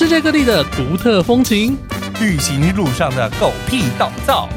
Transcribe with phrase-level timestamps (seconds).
[0.00, 1.76] 世界各地的独特风情，
[2.22, 4.48] 旅行路上的狗屁倒灶，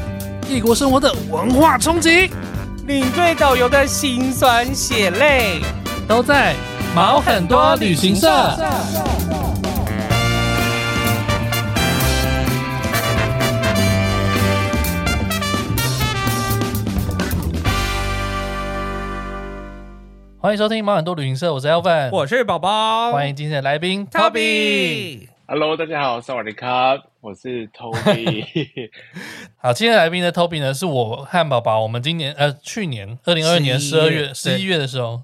[0.48, 2.30] 异国生活的文化冲击，
[2.86, 5.60] 领队导游的辛酸血泪，
[6.08, 6.54] 都在
[6.96, 8.26] 毛很多旅行社。
[20.38, 25.33] 欢迎收听毛很多旅行社，我是 Elvin，我是宝宝，欢迎今天的来宾 Toby。
[25.46, 28.88] Hello，大家好，萨瓦迪卡，我是 Toby。
[29.60, 35.22] 好，今天的来宾的 Toby 呢，是我和宝宝，我们今年呃去年二零二二年十二月十一月的时候，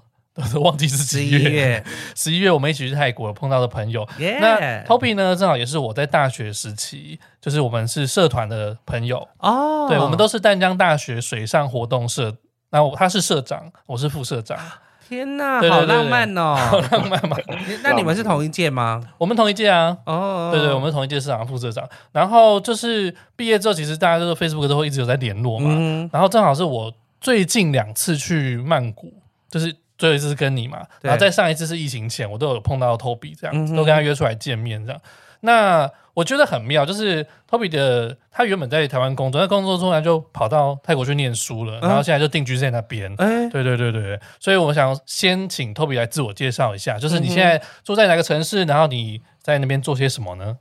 [0.53, 1.83] 都忘记是几月，
[2.15, 4.07] 十一月我们一起去泰国碰到的朋友。
[4.19, 12.37] 那 Toby 呢，正好也是我在大学时期，就是我们是社团的朋友哦，对，我们都是淡江大学水上活动社，
[12.69, 14.59] 那我他是社长，我是副社长。
[15.11, 17.35] 天呐，好浪漫哦，好浪漫嘛！
[17.83, 19.03] 那你们是同一届吗？
[19.17, 21.85] 我们同一届啊，哦，对对，我们是同一届市长、副社长。
[22.13, 25.69] 然后就是毕业之后，其实大家都是 Facebook 都会一直有在联络嘛。
[25.77, 29.13] 嗯然后正好是我最近两次去曼谷，
[29.49, 35.01] 就是最后一次是跟你嘛，对然后在上一次是疫情前，我都有碰到 Toby 这样都跟他约出来见面这样。
[35.41, 43.13] 那我觉得很妙，就是 Toby 的他原本在台湾工作，那工作中呢就跑到泰国去念书了，然后现在就定居在那边。
[43.17, 50.57] 哎，对对对对，所以我想先请 Toby 来自我介绍一下，就是你现在住在哪个城市，然后你在那边做些什么呢？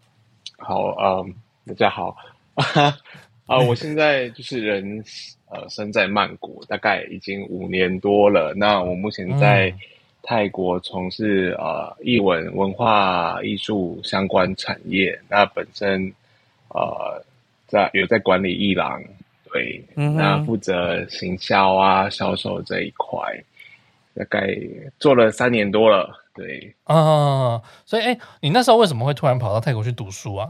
[0.58, 1.34] 好，嗯，
[1.66, 2.16] 大家好，
[3.46, 5.02] 啊，我现在就是人
[5.48, 8.54] 呃身在曼谷，大概已经五年多了。
[8.54, 9.74] 那我目前在
[10.30, 15.20] 泰国从事呃艺文、文化艺术相关产业。
[15.28, 16.00] 那本身
[16.68, 17.20] 呃
[17.66, 19.02] 在有在管理艺廊，
[19.52, 23.18] 对，嗯那负责行销啊、销售这一块，
[24.14, 24.56] 大概
[25.00, 26.72] 做了三年多了，对。
[26.84, 30.48] 啊，所以哎，你那时候为什么会突然跑到泰国去读书啊？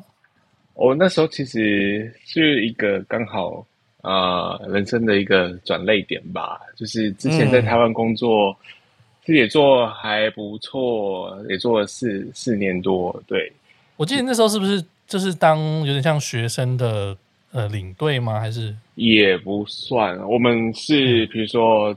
[0.75, 3.67] 我那时候其实是一个刚好
[4.03, 8.69] 呃人生的一个转捩点吧，就是之前在台湾工作，其
[9.31, 13.23] 实也做还不错，也做了四四年多。
[13.27, 13.53] 对，
[13.97, 17.17] 我记得那时候是不是就是当有点像学生的
[17.53, 18.39] 呃领队吗？
[18.39, 21.97] 还是也不算，我们是比如说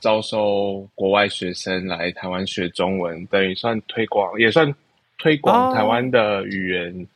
[0.00, 4.74] 招收国外学生来台湾学中文，等于算推广，也算
[5.18, 7.06] 推广台湾的语言。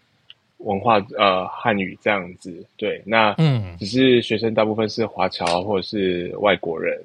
[0.58, 6.98] 文化呃汉语这样子，对，那嗯，只是学生大部分是华侨或者是外国人，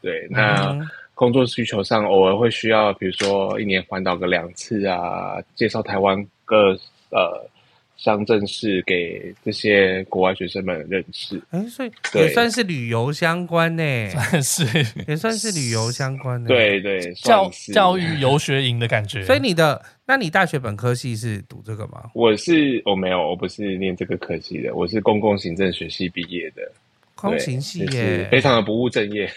[0.00, 0.74] 对，那
[1.14, 6.76] 工作需求上偶尔会需要，比如说一年环岛个两次啊，介绍台湾各
[7.10, 7.48] 呃
[7.96, 11.40] 乡镇市给这些国外学生们认识。
[11.50, 14.64] 哎，所以也算是旅游相关呢，算是
[15.06, 19.22] 也算是旅游相关的，对对，教教育游学营的感觉。
[19.22, 22.10] 所以你的，那你大学本科系是读这个吗？
[22.12, 26.72] 我是我没有，我不是念这个科系的，我是公共行政学系毕业的，
[27.14, 27.86] 空行系
[28.32, 29.30] 非常的不务正业。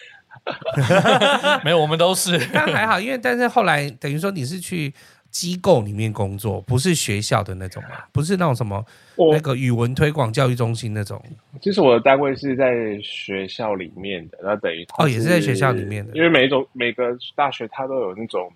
[1.64, 2.40] 没有，我们都是。
[2.54, 4.94] 但还好，因为但是后来等于说你是去
[5.30, 8.84] 机构里面工作，不是学校的那种嘛，不是那种什么
[9.32, 11.22] 那个语文推广教育中心那种。
[11.62, 18.52] 其实我的单位是在学校里面的，那等于哦，也是在学校里面的，因为每一种每个大学它都有那种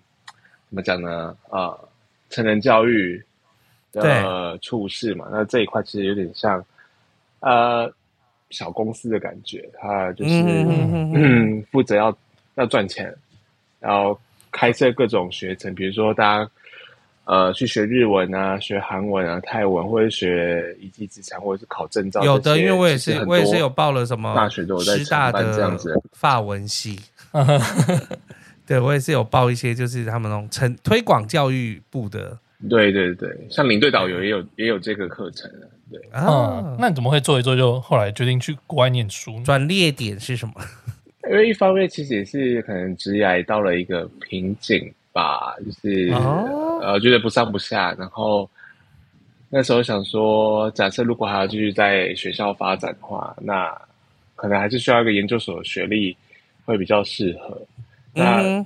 [0.68, 1.36] 怎么讲呢？
[1.50, 1.88] 啊、呃，
[2.30, 3.22] 成人教育
[3.92, 6.64] 的处事嘛，那这一块其实有点像
[7.40, 7.92] 呃
[8.52, 12.16] 小公司的感觉，他就是负责要
[12.54, 13.12] 要赚钱，
[13.80, 14.16] 然后
[14.52, 16.50] 开设各种学程，比如说大家。
[17.24, 22.20] 呃，去学日文啊，学韩文啊，泰文，或者学一技之长，或者是考证照。
[22.24, 26.98] 有的，因为我也是，我也是有报了什么大学都有在师大的这样子法文系。
[28.66, 32.36] 对，我也是有报一些，就是他们那种成推广教育部的。
[32.68, 35.48] 对对对，像领队导游也有也有这个课程。
[35.92, 39.38] 对啊、嗯，那你怎么会做一做就后来决定去国外念书？
[39.44, 40.54] 转捩点是什么？
[41.30, 44.92] 因为一方面其实也是可能职业到了一个瓶颈。
[45.14, 48.48] 吧，就是、哦、呃，觉得不上不下，然后
[49.50, 53.70] 那时候想说，假设如果还要继续在学校发展的话，那
[54.34, 56.16] 可能还是需要一个研究所的学历
[56.64, 57.60] 会比较适合。
[58.14, 58.64] 那、嗯、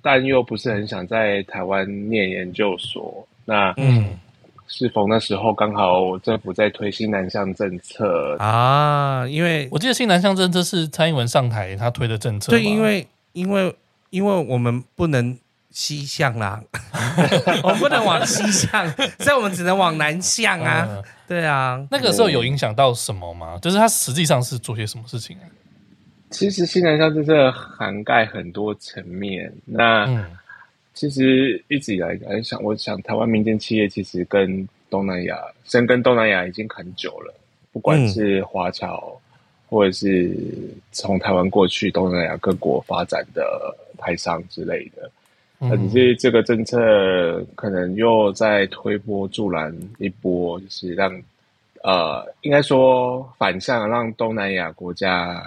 [0.00, 4.18] 但又不是很想在台湾念研究所，那嗯，
[4.74, 13.76] 适逢那时候刚好政府在推新南向政策啊，因为我记得新南向政策是蔡英文上台他推的政策，对，因为因为
[14.08, 15.38] 因为我们不能。
[15.74, 16.62] 西向啦，
[17.64, 18.86] 我不能往西向，
[19.18, 20.86] 所以我们只能往南向啊。
[20.86, 23.58] 嗯、 对啊，那个时候有影响到什么吗？
[23.62, 25.48] 就是它实际上是做些什么事情啊？
[26.28, 29.50] 其实新南向政策涵盖很多层面。
[29.64, 30.26] 那、嗯、
[30.94, 37.34] 其实一直以来，哎，想我想台湾民间企业其实跟东南亚深耕东南亚已经很久了，
[37.72, 39.20] 不管是华侨，嗯、
[39.68, 40.30] 或者是
[40.92, 45.10] 从台湾过去东南亚各国发展的台商之类的，
[45.58, 51.10] 那只是这个政策可能又在推波助澜一波，就是让
[51.82, 55.42] 呃，应该说反向让东南亚国家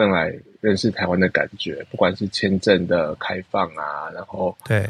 [0.00, 4.88] 更来认识台湾的感觉，不管是签证的开放啊，然后对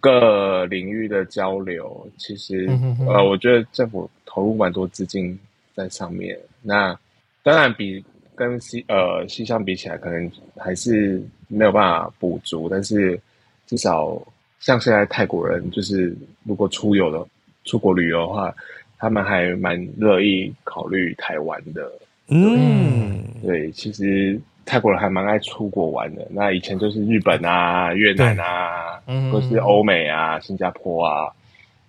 [0.00, 2.68] 各领域的交流，其实
[3.08, 5.38] 呃，我觉得政府投入蛮多资金
[5.74, 6.38] 在上面。
[6.60, 6.94] 那
[7.42, 8.04] 当然比
[8.34, 13.18] 跟西呃西乡比起来，可能还是没有办法补足，但是
[13.66, 14.20] 至少
[14.58, 16.14] 像现在泰国人，就是
[16.44, 17.26] 如果出游的
[17.64, 18.54] 出国旅游的话，
[18.98, 21.90] 他们还蛮乐意考虑台湾的。
[22.32, 26.26] 嗯，对，其实泰国人还蛮爱出国玩的。
[26.30, 31.32] 那以前就是日本啊、越南啊，嗯，或是欧美啊、新加坡啊。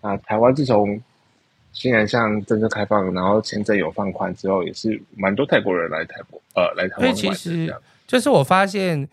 [0.01, 0.99] 那台湾自从
[1.73, 7.13] 新南向政策开放，然后签证有放宽之后，也是蛮多泰国人来泰国，呃，来台湾玩的。
[7.13, 7.75] 其实
[8.07, 9.07] 就是我发现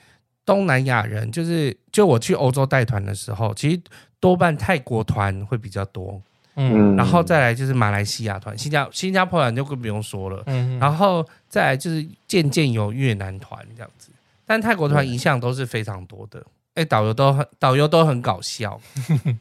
[0.44, 3.80] 东南亚人，就是就我去欧洲带团的时候，其实
[4.18, 6.20] 多半泰国团会比较多。
[6.60, 10.42] 嗯，然后再来就是马来西亚团，新加新加坡团就更不用说了。
[10.46, 14.10] 嗯，然后再来就是渐渐有越南团这样子，
[14.44, 16.44] 但泰国团一向都是非常多的。
[16.74, 18.80] 哎，导游都很导游都很搞笑。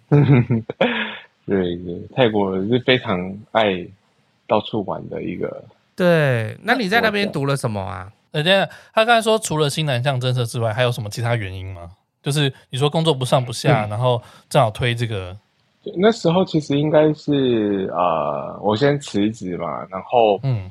[1.47, 3.83] 对对，泰国是非常爱
[4.45, 5.63] 到处玩的一个。
[5.95, 8.11] 对，那你在那边读了什么啊？
[8.29, 11.89] 呃，对，他刚才说除了新南向政策之外，还有什么其他原因吗？
[12.21, 15.35] 就是你说工作不上不下，嗯、然后正好推这个。
[15.95, 20.69] 那时候其实应该是呃，我先辞职嘛，然后嗯，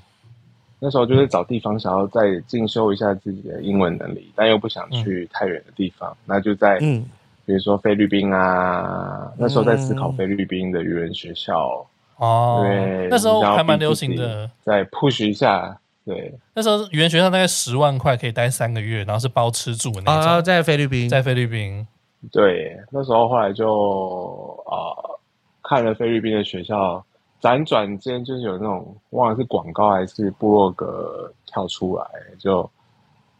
[0.78, 7.04] 那时候就是找地方想要再进修一下自己的英文能力，但又不想去太远的地方，嗯、那就在嗯，
[7.44, 11.86] 比如说菲律宾啊，那时候在思考菲律宾的语言学校
[12.16, 21.86] 哦，对，那时候还蛮流行的，再 push 一下，对，那时候语言学校大概十万块可以待三个月，然后是包吃住的那种，啊，在菲律宾，在菲律宾。
[22.32, 25.20] 对，那时候后来就啊、呃、
[25.62, 27.04] 看了菲律宾的学校，
[27.40, 32.04] 辗转间就是有那种忘了是广告还是部落格跳出来，
[32.38, 32.68] 就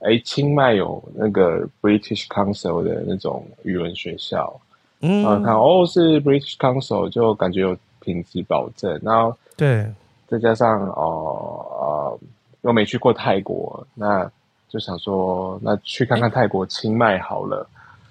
[0.01, 4.61] 哎清迈有那个 British Council 的那种语文学校，
[5.01, 9.91] 嗯，然后看哦是 British Council，就感觉有品质保证，然后对，
[10.29, 12.19] 再加上哦呃
[12.63, 14.31] 又没去过泰国，那
[14.69, 17.67] 就想说那去看看泰国清迈好了。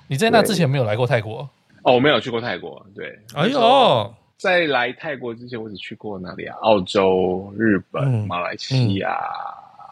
[0.07, 1.50] 你在那之前没有来过泰国
[1.84, 1.94] 哦？
[1.94, 2.86] 我没有去过泰国。
[2.96, 6.56] 对，哎呦，在来泰国之前，我只去过哪里啊？
[6.62, 9.18] 澳洲、日本、嗯、马来西亚、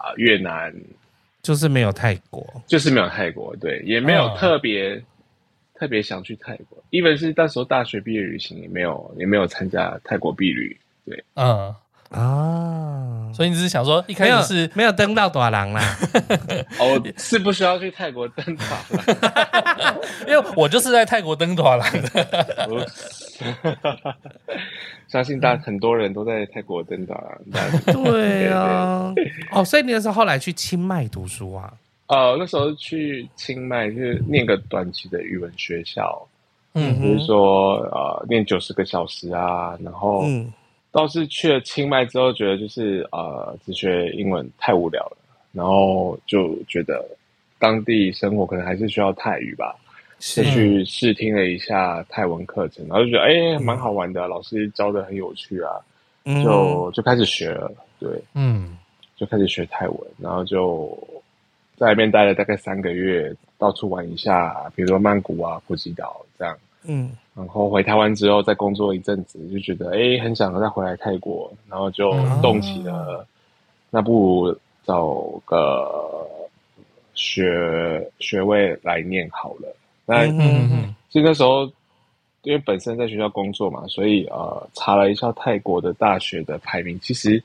[0.06, 0.74] 嗯、越南，
[1.42, 3.56] 就是没有泰国，就是没有泰国。
[3.58, 5.02] 对，也没有特别、哦、
[5.76, 6.84] 特别想去泰国。
[6.92, 10.78] even 是那时候大学毕业旅行，也没有也没有参加泰国毕旅。
[11.06, 11.74] 对，嗯。
[12.14, 15.82] 啊，所以你只是想说一开始是没有登到大人啦？
[16.80, 19.96] 哦，是不需要去泰国登大人，
[20.30, 22.88] 因为我就是在泰国登大人的。
[25.08, 27.82] 相信大很多人都在泰国登大人。
[27.94, 29.14] 对啊，
[29.52, 31.74] 哦，所以你那时候后来去清迈读书啊？
[32.08, 36.28] 呃，那时候去清迈就是念个短期的语文学校，
[36.74, 40.52] 嗯，比如说呃，念九十个小时啊，然后嗯。
[40.94, 45.18] 倒是去了清迈之后，觉得就是呃，只学英文太无聊了，
[45.52, 47.04] 然后就觉得
[47.58, 49.76] 当地生活可能还是需要泰语吧，
[50.20, 55.72] 就去试听了一下泰文课程，然后就觉得哎，蛮好玩的，啊，老师教的很有趣啊，
[56.44, 58.78] 就就开始学了，对，嗯，
[59.16, 60.96] 就开始学泰文，然后就
[61.76, 66.56] 在那边待了大概三个月，到处玩一下，比如说曼谷啊、普吉岛这样。
[66.86, 72.12] 嗯，然后回台湾之后再工作一阵子，就觉得哎，很想再回来泰国，然后就
[72.44, 73.26] 动起了，嗯、
[73.90, 74.12] 那不
[74.46, 76.28] 如找个
[77.16, 79.76] 学学位来念好了。
[80.06, 81.66] 那嗯嗯，其实那时候
[82.44, 87.42] 因为本身在学校工作嘛，所以呃查了一下泰国的大学的排名，其实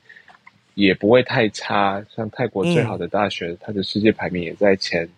[0.75, 2.03] 也不会太差。
[2.15, 5.09] 像泰国最好的大学，嗯、它的世界排名也在前。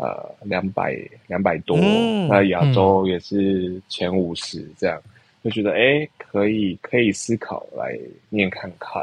[0.00, 5.10] 呃，两百两百多，嗯、那亚洲也是前五十，这样、嗯、
[5.42, 9.02] 就觉得哎，可以可以思考来念看看，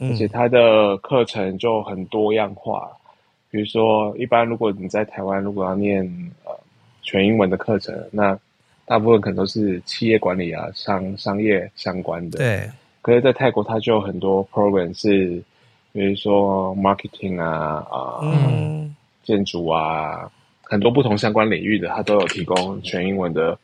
[0.00, 2.90] 嗯、而且它的课程就很多样化，
[3.52, 6.02] 比如说一般如果你在台湾如果要念
[6.44, 6.50] 呃
[7.02, 8.36] 全英文的课程，那
[8.84, 12.68] 大部分可能都是企业管理啊、商商业相关的，对。
[13.00, 15.40] 可是，在泰国它就有很多 program 是，
[15.92, 18.18] 比如说 marketing 啊啊。
[18.22, 18.95] 呃嗯
[19.26, 20.30] 建筑啊，
[20.62, 23.58] 很多不同相关领域的，它都有提供全英文的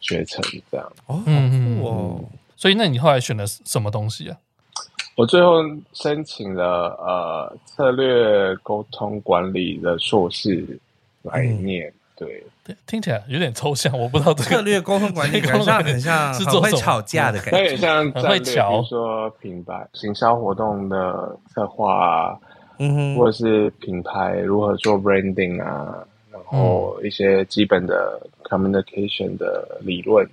[0.00, 0.92] 学程，这样。
[1.06, 2.20] 哦，嗯哦，
[2.54, 4.36] 所以那你后来选了什么东西啊？
[5.16, 5.62] 我最后
[5.94, 10.78] 申请了呃策略沟通管理的硕士
[11.22, 11.88] 来念。
[11.88, 12.42] 嗯对，
[12.86, 22.38] 听起来有点抽象，我不知道这个策略沟通管理很像很像是很会吵架的感觉，有点像战略，比如说品牌行销活动的策划啊，
[22.78, 30.28] 嗯哼，或者是品牌如何做 branding 啊，然后一些基本的 communication 的理论，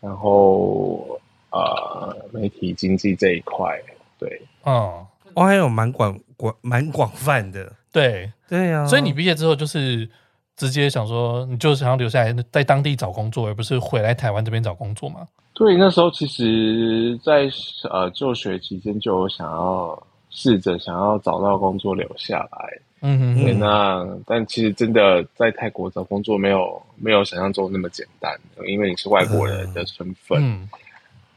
[0.00, 1.18] 然后
[1.50, 3.80] 呃媒体经济这一块，
[4.18, 8.32] 对，嗯，我还有蛮广广蛮广泛的，对。
[8.48, 10.08] 对呀，所以你毕业之后就是。
[10.56, 15.28] 直接想说，你就想要留下来在当地找工作，而不是回来台湾这边找工作吗？
[15.52, 20.06] 对，那时候其实在，在呃就学期间就有想要
[20.36, 22.78] 试着想要找到工作留下来。
[23.00, 30.38] 嗯哼，那但其实真的在泰国找工作没有没有想象中那么简单，因为你是外国人的身份。
[30.42, 30.68] 嗯。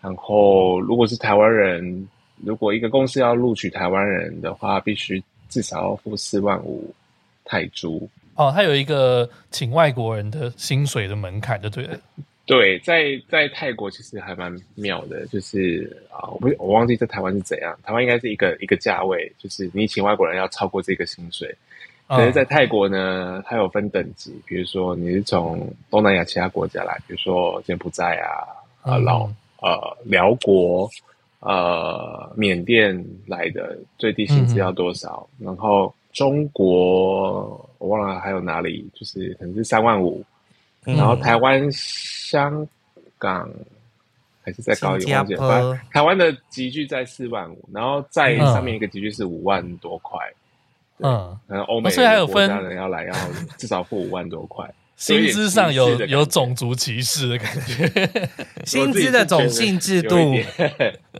[0.02, 2.08] 然后，如果是台湾人，
[2.44, 6.94] 如果一个公司要录取台湾人的话，必须至少要付四万五
[7.44, 8.10] 泰铢。
[8.36, 11.98] 哦，他有一个请外国人的薪水的门槛，就对了。
[12.50, 21.56] 对，在在泰国其实还蛮妙的，就是啊，我不我忘记在台湾是怎样，台湾应该是一个一个价位，就是你请外国人要超过这个薪水。
[22.08, 28.44] 可是，在泰国呢，它有分等级，比如说你是从东南亚其他国家来，比如说柬埔寨啊、
[28.82, 29.30] 啊老
[29.62, 30.90] 呃寮国、
[31.42, 35.30] 呃缅甸来的，最低薪资要多少？
[35.40, 35.94] 嗯、然后。
[36.12, 40.24] 中国我忘了还有哪里，就是可能是三万五，
[40.94, 42.68] 嗯，然后台湾、香
[43.18, 43.50] 港
[44.42, 45.26] 还是再高一点，
[45.92, 50.20] 台湾的集聚在四万五，然后在上面一个集聚是五万多块。
[51.00, 53.14] 嗯，然后欧美的国家人要来要
[53.58, 58.30] 至少付五万多块， 薪资上有有种族歧视的感觉，
[58.66, 60.16] 薪资的种姓制度。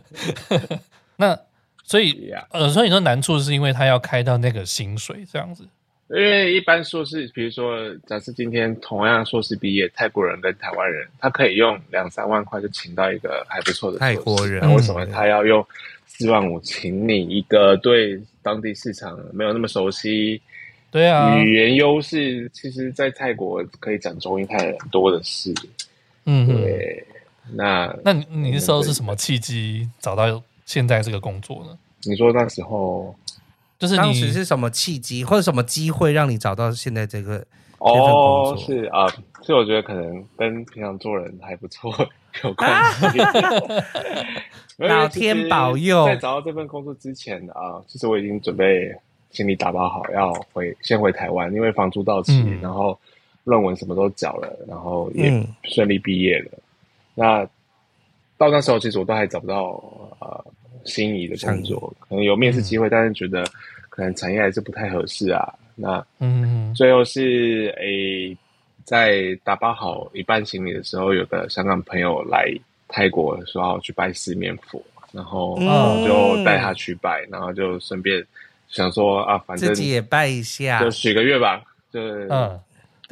[1.16, 1.38] 那。
[1.82, 5.66] 所以，呃，所以你说难处是因为他要开到那个薪水这样子。
[6.10, 14.60] 因为一般硕士，比如说，假设今天同样硕士毕业，泰国人跟台湾人，他可以用两三万块就请到一个还不错的泰国人。
[14.60, 15.64] 那为什么他要用
[16.06, 20.40] 四万五请你一个对当地市场没有那么熟悉？
[20.90, 25.54] 对啊，语言优势其实，在泰国可以讲中英泰人多的是。
[26.24, 27.06] 嗯，对。
[27.52, 30.42] 那那你你那时候是什么契机找到？
[30.66, 31.76] 现在这个工作呢？
[32.04, 33.12] 你说那时候
[33.80, 37.42] 就是当时是什么契机或者什么机会让你找到现在这个
[37.78, 38.54] 哦？
[38.58, 39.08] 是啊，
[39.40, 41.90] 所以我觉得可能跟平常做人还不错
[42.44, 43.18] 有关系。
[43.24, 46.04] 啊、老天保佑！
[46.04, 48.94] 在找到这份工作之前啊，其实我已经准备
[49.30, 52.98] 行李打包好要回先回台湾，因为房租到期，嗯、然后
[53.44, 56.50] 论文什么都缴了，然后也顺利毕业了。
[56.52, 56.60] 嗯、
[57.14, 57.48] 那
[58.36, 59.82] 到那时候，其实我都还找不到
[60.18, 60.44] 呃。
[60.84, 63.44] 心仪的工作可能有面试机会，嗯，但是觉得
[63.88, 65.52] 可能产业还是不太合适啊。
[65.74, 68.36] 那嗯，最后是诶、欸，
[68.84, 72.52] 在打包好一半行李的时候，有个香港朋友来
[72.88, 74.82] 泰国说要去拜四面佛，
[75.12, 75.56] 然后
[76.06, 78.24] 就带他去拜，然后就顺便
[78.68, 82.60] 想说啊，反正自己也拜一下，就许个愿吧，就嗯。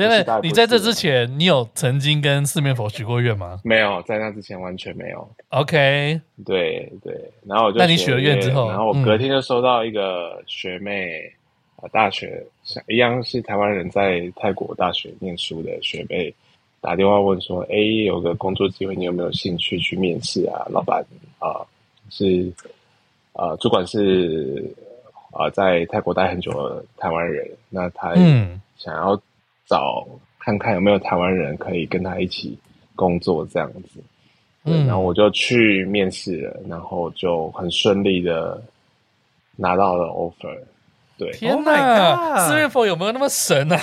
[0.06, 3.58] 对对，你在这之前，你有曾经跟四面佛许过愿吗？
[3.64, 5.28] 没有，在那之前完全没有。
[5.48, 7.12] OK，对对，
[7.44, 11.20] 然后我就那你许了愿之后，然后我隔天就收到一个学妹，
[11.76, 12.46] 啊、嗯，大学
[12.86, 16.32] 一样是台湾人在泰国大学念书的学妹，
[16.80, 17.76] 打电话问说：“哎，
[18.06, 21.04] 有个工作机会，你有没有兴趣去面试啊？”老板
[21.40, 21.58] 啊，
[22.08, 22.48] 是
[23.32, 24.64] 啊，主管是
[25.32, 28.14] 啊，在泰国待很久的台湾人，那他
[28.76, 29.22] 想要、嗯。
[29.68, 30.04] 找
[30.38, 32.58] 看看有没有台湾人可以跟他一起
[32.96, 34.00] 工作这样子，
[34.64, 38.60] 嗯，然后我就去面试了，然后就很顺利的
[39.56, 40.58] 拿到了 offer。
[41.16, 43.80] 对，天哪，四月份有没有那么神啊？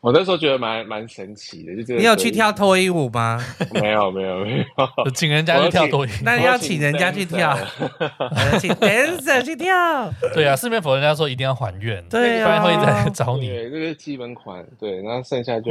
[0.00, 2.00] 我那时候觉得蛮蛮神奇的，就这个。
[2.00, 3.44] 你有去跳脱衣舞吗？
[3.74, 4.58] 没有没有没
[5.04, 6.12] 有，请人家去跳脱衣舞。
[6.22, 7.58] 那你要请人家去跳，
[8.60, 10.12] 请 dancer 去跳。
[10.34, 13.48] 对啊，四面佛人家说一定要还愿，对啊，不然会再找你。
[13.48, 14.64] 对，这个基本款。
[14.78, 15.70] 对，然后剩下就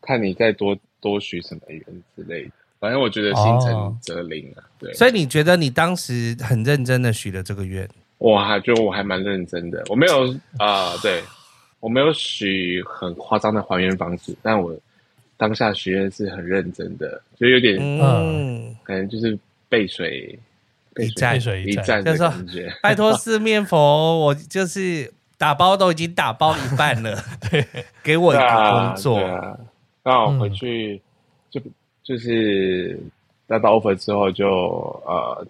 [0.00, 1.82] 看你再多多许什么愿
[2.14, 2.50] 之类的。
[2.78, 4.62] 反正我觉得心诚则灵啊。
[4.78, 7.88] 对，所以你觉得你当时很认真的许了这个愿？
[8.18, 11.22] 我还觉得我还蛮认真的，我没有啊、呃，对。
[11.80, 14.74] 我没有许很夸张的还原方式，但我
[15.36, 20.38] 当下许愿是很认真的，就有点嗯，可能就是背水
[20.96, 22.02] 一战，背水一战。
[22.02, 22.72] 的感觉。
[22.82, 27.14] 拜托四面佛，我就是打包都已经打包一半了，
[27.50, 27.64] 对，
[28.02, 29.20] 给我一个工作。
[30.02, 31.00] 刚好、啊、回去
[31.50, 31.60] 就
[32.02, 32.98] 就是
[33.46, 34.46] 拿到 offer 之后就
[35.04, 35.46] 呃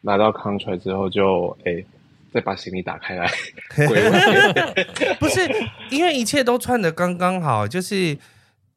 [0.00, 1.86] 拿到 contract 之后就哎、欸、
[2.36, 3.26] 再把行李打开来
[5.18, 5.40] 不是
[5.88, 8.18] 因为一切都串的刚刚好，就是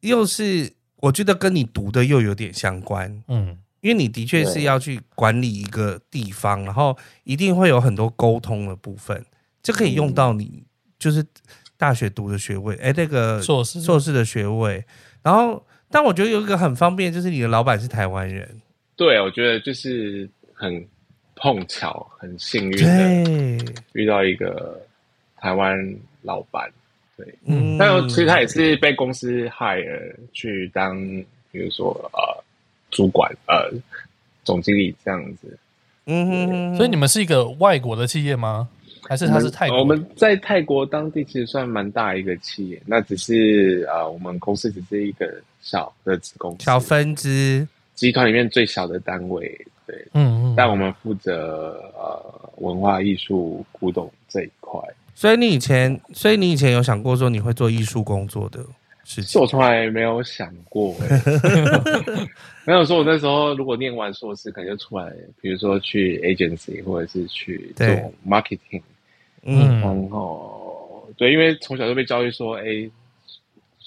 [0.00, 9.22] 又是我觉得跟你读的又有点相关，嗯，因为你的确是要去管理一个地方，然后一定会有很多沟通的部分。
[9.62, 10.62] 这可以用到你
[10.98, 11.22] 就是
[11.76, 14.82] 大学读的学位，哎，那个硕士硕士的学位。
[15.22, 18.62] 然后，但我觉得有一个很方便，就是你的老板是台湾人。
[18.96, 20.88] 对，我觉得就是很
[21.40, 24.78] 碰巧，很幸运的遇到一个
[25.36, 25.76] 台湾
[26.22, 26.70] 老板。
[27.16, 30.96] 对，嗯，但其实他也是被公司 hire 去当，
[31.50, 32.44] 比如说呃
[32.90, 33.70] 主管呃
[34.44, 35.58] 总经理这样子。
[36.06, 38.68] 嗯哼，所以你们是一个外国的企业吗？
[39.08, 39.78] 还是他是泰国？
[39.78, 47.66] 我们在泰国当地其实算蛮大一个企业，那只是啊、呃，我们公司只是一个小的子公司，小分支，
[48.00, 49.46] 集团里面最小的单位。
[49.86, 50.54] 对，嗯嗯。
[50.56, 54.80] 但我们负责呃文化艺术古董这一块。
[55.14, 58.64] 所以你以前，所以你以前有想过说你会做艺术工作的
[59.04, 59.38] 事情？
[59.38, 60.96] 我从来没有想过，
[62.64, 67.86] 没有说我那时候如果念完硕士，可能就出来，比如说去 agency 或者是去做
[68.26, 68.80] marketing。
[69.42, 72.88] 嗯，然后对，因为从小就被教育说，哎，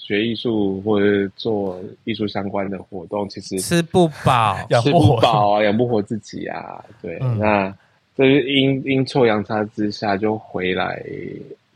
[0.06, 6.84] 学艺术或者做艺术相关的活动，其实吃不饱， 吃不饱啊，养不活自己啊。
[7.00, 7.74] 对，嗯、那
[8.14, 11.02] 这是阴阴错阳差之下就回来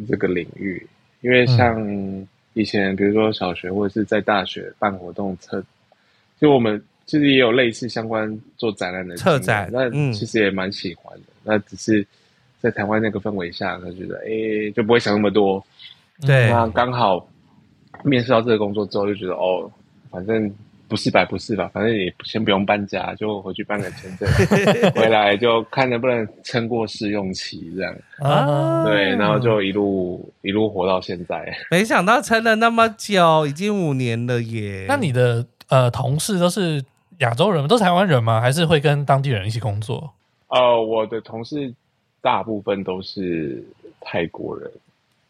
[0.06, 0.86] 这个领域，
[1.22, 1.82] 因为像
[2.52, 5.64] 以前，比如说小学或者是在大学办活动策，
[6.38, 12.06] 就我们其实也有类似相关做展览的策展，那其实也蛮喜欢的，嗯、那只是。
[12.60, 15.64] 在台湾那个氛围下，他觉得哎、欸，就不会想那么多。
[16.26, 17.24] 对，那刚好
[18.04, 19.70] 面试到这个工作之后，就觉得哦，
[20.10, 20.52] 反正
[20.88, 24.28] 不是白不是吧，反正也先不用搬家，就回去办个签证，
[24.92, 27.94] 回来就看能不能撑过试用期这样。
[28.20, 31.56] 啊，对，然后就一路一路活到现在。
[31.70, 34.86] 没想到撑了那么久，已经五年了耶。
[34.88, 36.82] 那你的呃同事都是
[37.18, 38.40] 亚洲人，都是台湾人吗？
[38.40, 40.12] 还是会跟当地人一起工作？
[40.48, 41.74] 呃，我的同事。
[42.20, 43.62] 大部分都是
[44.00, 44.68] 泰国人。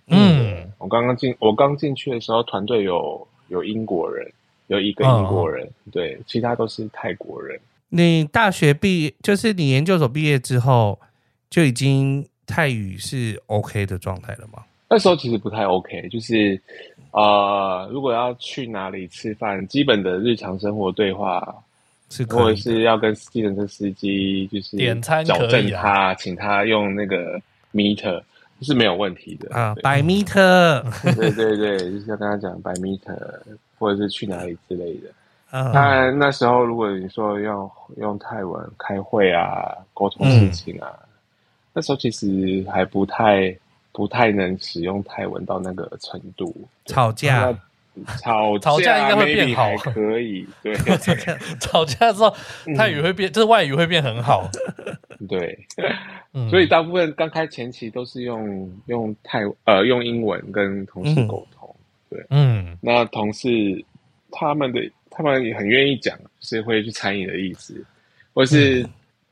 [0.08, 4.30] 嗯，我刚刚进，我刚进去的时候，团队有有英国人，
[4.66, 7.58] 有一个英国人，哦、对，其他都是泰国人。
[7.90, 10.98] 你大学毕业，就是你研究所毕业之后，
[11.48, 14.64] 就已经泰语是 OK 的状态了吗？
[14.88, 16.60] 那时候其实不太 OK，就是
[17.12, 21.54] 呃，如果要去哪里吃饭，基本的日常生活对话。
[22.10, 27.38] 是或者是要跟计程车司机就是点餐矫正他，请他用那个
[27.74, 28.18] meter
[28.62, 30.82] 是没有问题的啊，百 meter，
[31.14, 33.16] 对对对，就是要跟他讲百 meter，
[33.78, 35.08] 或者是去哪里之类的。
[35.50, 41.08] 当然那时候如果你说要用泰文开会啊，沟通事情啊，嗯、
[41.72, 43.56] 那时候其实还不太
[43.92, 46.54] 不太能使用泰文到那个程度，
[46.86, 47.56] 吵架。
[48.22, 50.74] 吵吵架应该会变好，可以对。
[51.60, 52.34] 吵架之后
[52.76, 54.48] 泰语会变，就是外语会变很好。
[55.28, 55.58] 对，
[56.50, 61.74] 所以大部分刚开前期都是用用泰呃用英文跟同事沟通。
[62.08, 63.48] 对，嗯，那同事
[64.30, 64.80] 他们的
[65.10, 67.84] 他们也很愿意讲，是会去参与的意思，
[68.32, 68.88] 或是。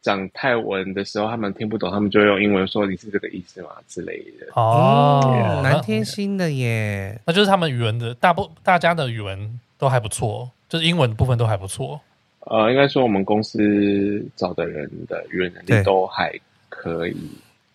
[0.06, 4.46] 讲泰文的时候，他们听不懂，他们就用英文说：“你是这个意思吗？”之类的。
[4.54, 7.20] 哦，蛮贴心的耶。
[7.24, 12.00] 那就是他们语文的大部，大家的语文都还不错，就是英文的部分都还不错。
[12.42, 16.32] 呃，应该说我们公司找的人的语文能力都还
[16.68, 17.16] 可以。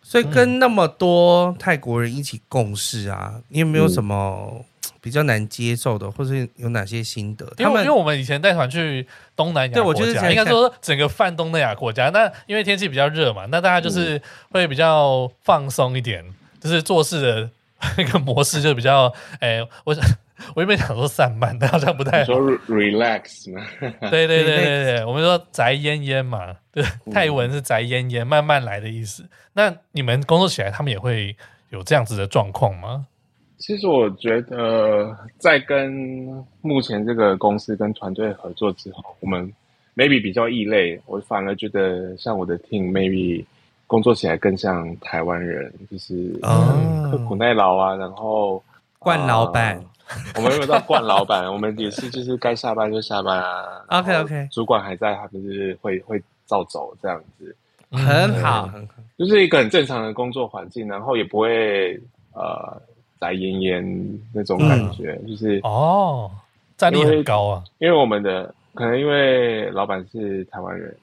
[0.01, 4.63] 所以跟那么多泰国人一起共事啊，你有没有什么？
[5.01, 7.45] 比较难接受的，或是有哪些心得？
[7.57, 12.09] 因为因为我们以前带团去东南亚，对我觉得应该说整个泛东南亚国家。
[12.11, 17.49] 那因为天气比较热嘛，那大家就是会比较放松一点，嗯、就是做事的
[17.97, 19.11] 那个模式就比较，
[19.41, 20.05] 哎、欸，我想
[20.55, 22.25] 我原本想说散漫，但好像不太好。
[22.25, 23.65] 说 relax 嘛？
[24.11, 29.25] 对对对对对，我们说宅烟烟嘛，对，泰文是宅烟烟，慢慢来的意思。
[29.53, 31.35] 那你们工作起来，他们也会
[31.69, 33.07] 有这样子的状况吗？
[33.61, 39.45] 其实我觉得，在跟目前这个公司跟团队合作之后，我们
[39.95, 40.99] maybe 比较异类。
[41.05, 43.45] 我反而觉得，像我的 team maybe
[43.85, 46.33] 工作起来更像台湾人，就是
[47.11, 47.95] 刻苦耐劳啊。
[47.95, 48.61] 然后
[48.97, 49.79] 惯老板，
[50.37, 53.85] 我们没有到惯老板， 我们也是就是该下班就下班啊。
[53.89, 57.55] OK OK，主管还在，他们就是会会照走这样子，
[57.91, 62.01] 很好，很好，就是一个很正常的工作环境，然后也不会。
[62.33, 62.81] 呃
[63.21, 66.29] 宅炎炎那种感觉，嗯、就是哦，
[66.75, 67.63] 战力很高啊。
[67.77, 70.97] 因为我们的可能因为老板是台湾人，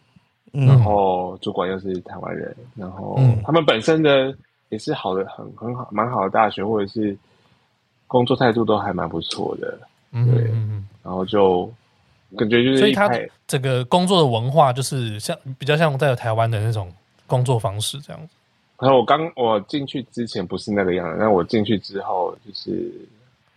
[0.53, 4.37] 嗯、然后主管又是台湾人，然后他们本身的
[4.71, 7.17] 也是好的很很好蛮好的大学，或者是
[8.09, 9.79] 工作态度都还蛮不错的。
[10.11, 11.73] 对，嗯、然后就
[12.37, 13.09] 感觉就是，所以他
[13.47, 16.93] 整个工作的文化就是像比较像在台湾的那种
[17.29, 18.35] 工作方式这样子。
[18.79, 22.91] 然后我刚我进去之前不是那个样子，但我进去之后就是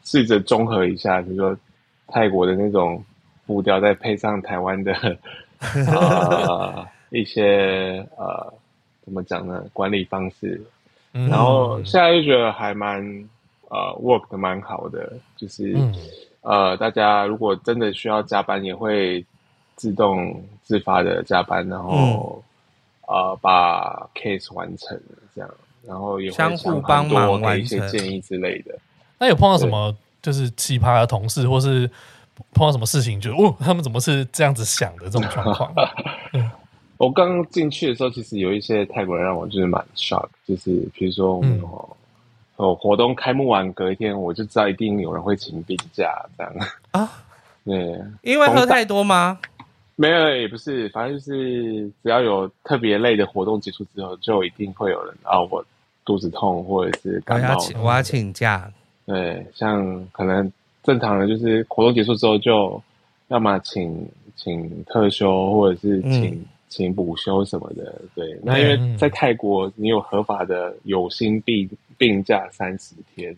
[0.04, 1.58] 试着综合一下，比如说
[2.08, 3.04] 泰国的那种
[3.46, 4.94] 步调，再配上台湾的
[5.88, 8.54] 呃一些呃
[9.04, 10.62] 怎么讲呢管理方式，
[11.12, 13.02] 然后现在就觉得还蛮
[13.70, 15.74] 呃 work 的蛮好的，就是。
[15.76, 15.94] 嗯。
[16.44, 19.24] 呃，大家如果真的需要加班，也会
[19.76, 22.44] 自动自发的加班，然后、嗯、
[23.08, 25.00] 呃把 case 完成
[25.36, 25.50] 这样，
[25.88, 28.78] 然后也会相互帮忙完成一些建议之类的。
[29.20, 31.90] 那有碰到什么就是奇葩的同事，或是
[32.54, 35.74] 碰到什么事情，就哦，他们怎么是这样子想的这种状况？
[36.98, 41.70] 我刚进去的时候，其实有一些泰国人让我就是蛮 shock，就是比如说我们、嗯
[42.58, 46.54] 哦，活动开幕完隔一天，我就知道一定有人会请病假这样
[46.92, 47.10] 啊。
[47.66, 49.40] 对，因为喝太多吗？
[50.02, 55.64] 没有，也不是，反正就是只要有特别累的活动结束之后，就一定会有人啊，我
[56.04, 58.72] 肚子痛或者是感冒，我要请，我要请假。
[59.06, 60.52] 对，像可能
[60.84, 62.82] 正常的就是活动结束之后，就
[63.28, 66.26] 要么请请特休，或者是请。
[66.30, 73.36] 嗯请补休什么的，对，那因为在泰国，你有合法的有薪病病假三十天，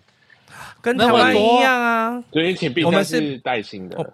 [0.84, 2.24] 跟台湾一样啊。
[2.30, 4.14] 对，请病假是带薪的，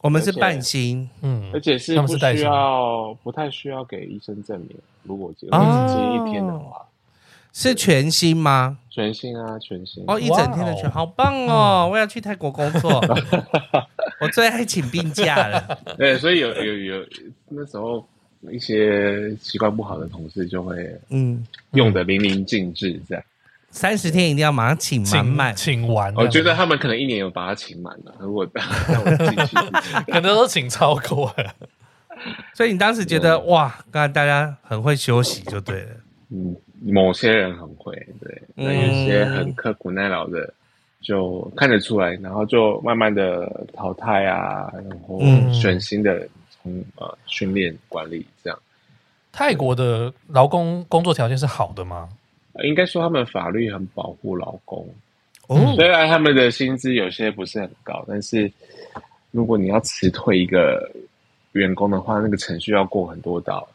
[0.00, 4.70] 我们是半薪，嗯，而且是不需要，不太需要给医生证明。
[5.02, 6.86] 如果只接一天的话，
[7.52, 8.78] 是全薪吗？
[8.88, 11.88] 全薪啊，全薪哦，一整天的全，好棒哦！
[11.90, 12.90] 我要去泰国工作，
[14.20, 15.78] 我最爱请病假了。
[15.96, 17.06] 对，所以有有有
[17.48, 18.04] 那时候。
[18.50, 23.22] 一些习惯不好的同事就会，嗯，用的淋漓尽致，这样
[23.70, 26.14] 三十天一定要马上请满满，请完。
[26.14, 28.46] 我觉得他们可能一年有把它请满了，如果
[28.88, 29.56] 让我进去，
[30.12, 31.54] 可能都请超过了。
[32.54, 35.90] 所以你当时觉得哇，刚才大家很会休息就对了。
[36.30, 40.52] 嗯，某些人很会，对，那有些很刻苦耐劳的
[41.00, 45.20] 就看得出来，然后就慢慢的淘汰啊，然后
[45.52, 46.28] 选新的。
[46.62, 48.58] 嗯呃，训练管理这样，
[49.32, 52.06] 泰国的劳工工作条件是好的吗？
[52.62, 54.86] 应该说他们法律很保护劳工。
[55.48, 58.50] 哦，虽然他们的薪资有些不是很高，但是
[59.30, 60.90] 如果你要辞退一个
[61.52, 63.66] 员工的话，那个程序要过很多道。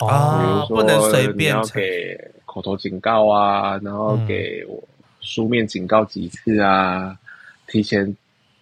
[0.00, 4.82] 哦，比如说不能随便，你要给口头警告啊，然后给我
[5.20, 7.18] 书面警告几次啊，嗯、
[7.66, 8.16] 提前。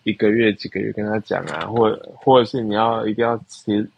[0.04, 3.88] 一个月几个月跟他讲啊，或或者是你要一定要辞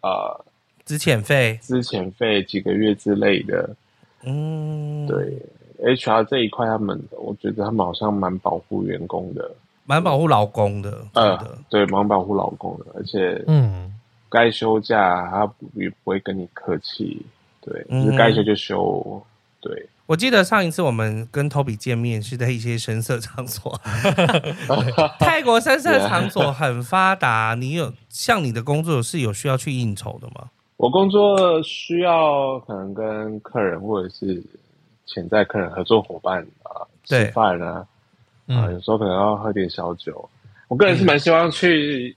[0.00, 0.34] 啊，
[0.82, 3.70] 资遣费、资遣费几个月之类的。
[4.24, 5.36] 嗯，对
[5.96, 9.50] ，HR 这一块，他们我觉得他们好像蛮保护员工的，
[9.84, 11.04] 蛮保护老公的。
[11.14, 13.92] 呃，对，蛮保护老公的，而且嗯，
[14.28, 17.24] 该休假他也不会跟你客气，
[17.60, 19.22] 对，就是该休就休，
[19.60, 19.88] 对。
[20.06, 23.80] 我记得上一次我们跟 Toby 见面是在一些深色场所，
[25.18, 27.56] 泰国深色场所很发达。
[27.58, 30.50] 你有像你的工作是有需要去应酬的吗？
[30.82, 34.42] 我工作需要可能跟客人或者是
[35.06, 37.86] 潜在客人合作伙伴啊吃饭啊，
[38.48, 40.28] 啊有时候可能要喝点小酒。
[40.66, 42.16] 我个人是蛮希望去。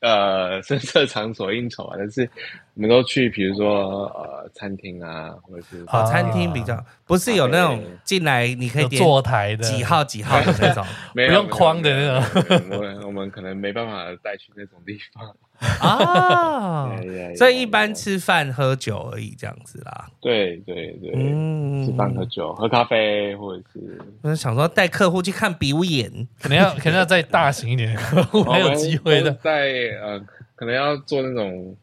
[0.00, 2.28] 呃，深色场所应酬啊，但是
[2.74, 12.62] 我们都去，比如说呃，餐厅啊，或者是哦，餐厅比较不是有那种进来你可以点坐台的几号几号的那种，不用框的那种。
[12.70, 15.34] 我们我们可能没办法带去那种地方
[15.80, 16.90] 啊，
[17.36, 20.08] 所以一般吃饭喝酒而已这样子啦。
[20.20, 29.36] 对对对，嗯，吃饭喝酒喝咖啡，或者是我想说带客户去看表演，可能要可能要再大型一点，客户 才有机会的。
[29.42, 30.20] 呃，
[30.54, 31.74] 可能要做那种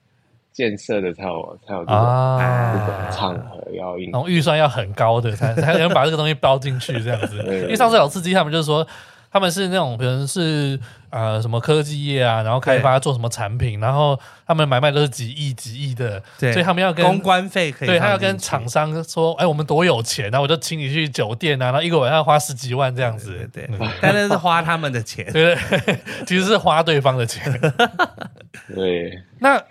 [0.54, 7.38] 建设的才有才有这种、啊、这种场合要应，然后预算要很高的才才能把这个东西包进去这样子。
[7.38, 8.86] 因为上次老司机他们就是说，
[9.32, 10.80] 他们是那种可能是
[11.12, 27.54] 呃什么科技业啊，然后开发做什么产品，然后他们买卖都是几亿几亿的，对，所以他们要跟公关费可以，对他要跟厂商说，哎，我们多有钱，然后我就请你去酒店啊，然后一个晚上花十几万这样子，对，对，对，但那是花他们的钱，对，对， 其实是花对方的钱，
[28.74, 29.22] 对。
[29.40, 29.62] 那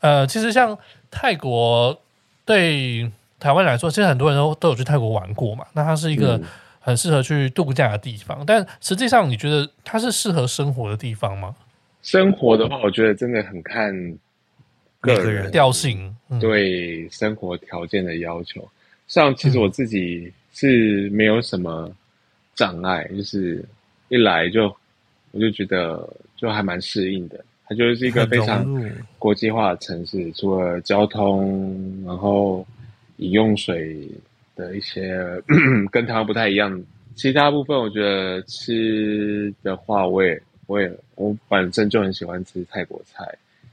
[0.00, 0.76] 呃，其实像
[1.12, 1.96] 泰国
[2.44, 6.40] 对台湾来说，其实很多人都都有去泰国玩过嘛，那它是一个。
[6.86, 11.56] 很适合去度假的地方，但实际上你觉得它是适合生活的地方吗？
[12.00, 13.92] 生活的话，我觉得真的很看
[15.00, 18.66] 个人调性对生活条件的要求。
[19.08, 21.90] 像其实我自己是没有什么
[22.54, 23.64] 障碍，嗯、就是
[24.08, 24.72] 一来就
[25.32, 27.44] 我就觉得就还蛮适应的。
[27.68, 28.64] 它就是一个非常
[29.18, 32.64] 国际化的城市，除了交通，然后
[33.16, 34.08] 饮用水
[34.56, 35.40] 的一些
[35.92, 36.82] 跟台湾不太一样，
[37.14, 40.42] 其他部分我觉得吃的话，我也。
[40.68, 43.24] 我也我本身就很喜欢吃泰国菜，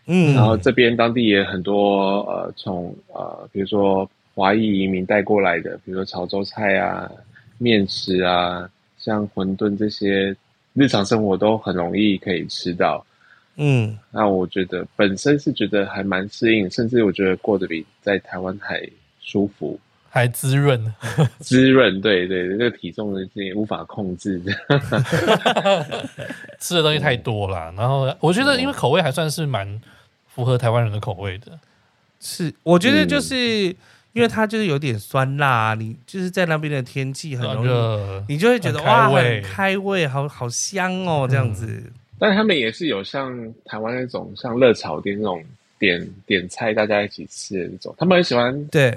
[0.06, 7.12] 嗯，然后这边当地也很多呃，从呃，比如说华裔移民带过来的，比如说潮州菜啊、
[7.58, 8.70] 面食啊，
[9.00, 10.36] 像馄饨这些，
[10.74, 13.04] 日常生活都很容易可以吃到，
[13.56, 18.88] 嗯，那我觉得本身是觉得还蛮适应，甚至我觉得过得比在台湾还
[19.20, 19.80] 舒服。
[20.14, 20.80] 还滋润，
[21.40, 24.54] 滋润，对对，这个体重的也无法控制的，
[26.62, 27.74] 吃的东西太多了。
[27.76, 29.82] 然后我觉得，因为口味还算是蛮
[30.28, 31.58] 符合台湾人的口味的。
[32.20, 33.36] 是，我觉得就是
[34.14, 41.92] 因为它就是有点酸辣，你就是在那边的天气很容易，你就会觉得哇，很开胃，好好香哦，这样子。
[42.20, 45.44] 但他们也是有像台湾那种像热炒店那种
[45.80, 48.96] 点点菜大家一起吃的那种，他们很喜欢对。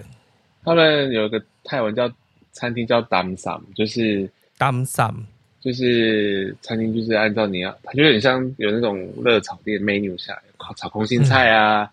[0.66, 2.10] 他们有一个泰文叫
[2.50, 5.14] 餐厅叫 Dam Sam，就是 Dam Sam，
[5.60, 11.90] 就是餐厅就是按照你要，它就有点像有那种热炒店 menu 下来，炒炒空心菜啊，嗯、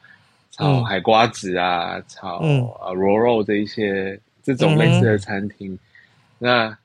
[0.58, 2.38] 炒海瓜子啊，嗯、炒
[2.82, 5.72] 啊螺肉这一些这种类似的餐厅。
[5.74, 5.80] 嗯、
[6.40, 6.78] 那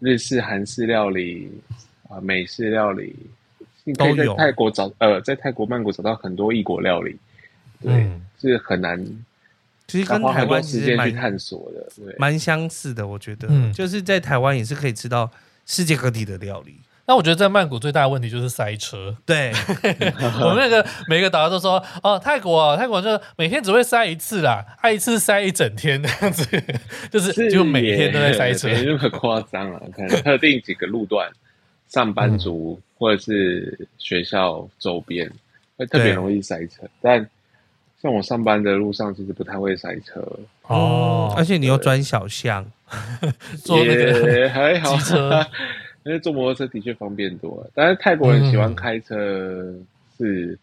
[0.00, 1.52] 日式、韩式料理
[2.08, 3.14] 啊，美式料理，
[3.84, 7.14] 你可以在泰国找呃，在泰国曼谷找到很多异国料理，
[7.82, 8.98] 对，嗯、是很难。
[9.88, 13.06] 其实跟台湾其实蛮探索的，蛮相似的。
[13.06, 15.30] 我觉得，嗯，就是在台湾也是可以吃到
[15.64, 16.80] 世界各地的料理。
[17.08, 19.16] 那我觉得在曼谷最大的问题就是塞车。
[19.24, 19.52] 对，
[20.42, 26.44] 我们那个每个导游都说，哦，泰国，泰国就每天只会塞一次啦，爱一次塞一整天这样子，
[27.08, 29.80] 就是就每天都在塞车，没那么夸张啊。
[29.96, 31.30] 看特定几个路段，
[31.86, 35.30] 上班族或者是学校周边
[35.76, 37.24] 会特别容易塞车，但。
[38.06, 40.24] 像我上班的路上，其实不太会塞车
[40.68, 42.64] 哦，而且你又钻小巷，
[43.64, 44.96] 坐那个还好，
[46.06, 47.70] 因为坐摩托车的确方便多了。
[47.74, 49.74] 但是泰国人喜欢开车
[50.16, 50.56] 是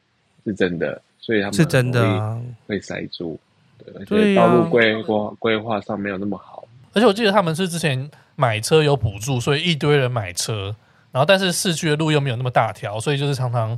[0.46, 3.38] 是真的，所以他们是真的会塞住，
[3.84, 6.66] 对，而且道路规划规划上没有那么好。
[6.94, 10.74] 而且我记得他们是之前买车有补助，所以一堆人买车，
[11.12, 13.78] 然后但是市区的路又没有那么大条，所以就是常常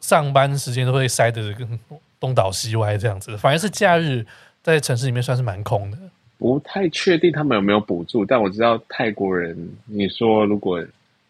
[0.00, 1.78] 上班时间都会塞得更。
[2.18, 4.24] 东倒西歪这样子，反而是假日
[4.62, 5.98] 在城市里面算是蛮空的。
[6.38, 10.84] 不太确定他们有没有补助，但我知道泰国人，你说如果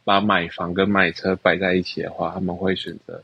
[0.04, 3.22] 把买房跟买车摆在一起的话，他们会选择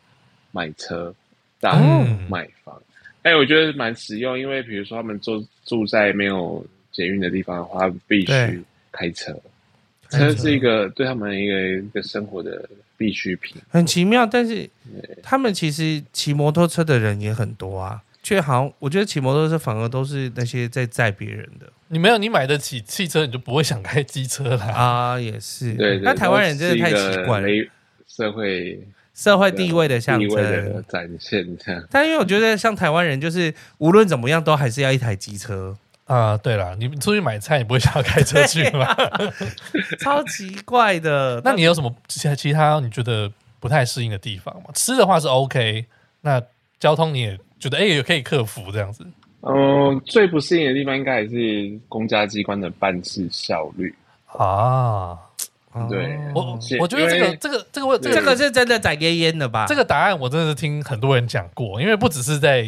[0.50, 1.12] 买车
[1.60, 2.80] 大于买房。
[3.22, 9.36] 哎、嗯欸，我觉得蛮实用，因为比如说他们住住在没有捷运的地方的话，必须开车。
[10.10, 12.68] 车是一个对他们一个一个生活的
[13.02, 14.24] 必需品，很奇妙。
[14.24, 14.70] 但是
[15.24, 21.66] 他们其实骑摩托车的人也很多啊，却好像我觉得骑摩托车反而都是那些在载别人的。
[21.88, 25.18] 你没有你买得起汽车，你就不会想开机车了啊。
[25.18, 27.48] 也是，对，那台湾人真的太奇怪了，
[28.06, 31.84] 社会社会地位的象征的展现这样。
[31.90, 35.76] 但因为我觉得像台湾人，就是无论怎么样都还是要一台机车。
[36.06, 38.84] 啊，对了，你出去买菜，你不会想要开车去吗？
[38.86, 39.08] 啊、
[40.00, 41.40] 超奇怪的。
[41.44, 44.70] 那你有什么其他其他你觉得不太适应的地方吗？
[44.74, 45.86] 吃的话是 OK，
[46.20, 46.42] 那
[46.78, 49.06] 交通你也觉得哎也可以克服这样子。
[49.42, 53.94] 嗯、呃，最不适应的地方应该还是公家机关的办事效率
[54.26, 55.16] 啊。
[55.88, 59.64] 对，我我觉得这个这个这个问这个是真的在咽咽的吧？
[59.66, 62.60] 这个答案我真的是听很多人讲过，因为不只是在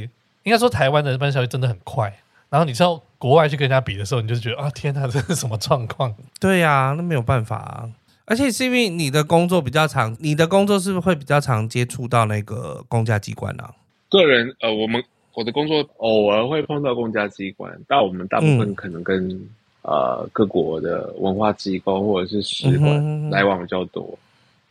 [0.44, 2.10] 应该说台湾的办事效率真的很快。
[2.54, 6.14] 然后你知道国外去跟人家比的时候，你就觉得啊，天哪，这是什么状况？
[6.38, 7.90] 对呀、啊，那没有办法啊。
[8.26, 13.74] 而且是因为你的工作比较长，你的工作是不是会比较常接触到那个公家机关呢、啊？
[14.08, 19.48] 个人呃，我们我的工作偶尔会碰到公家机关，但我们大部分可能跟、嗯、
[19.82, 24.16] 呃各国的文化机构或者是使馆来往比较多。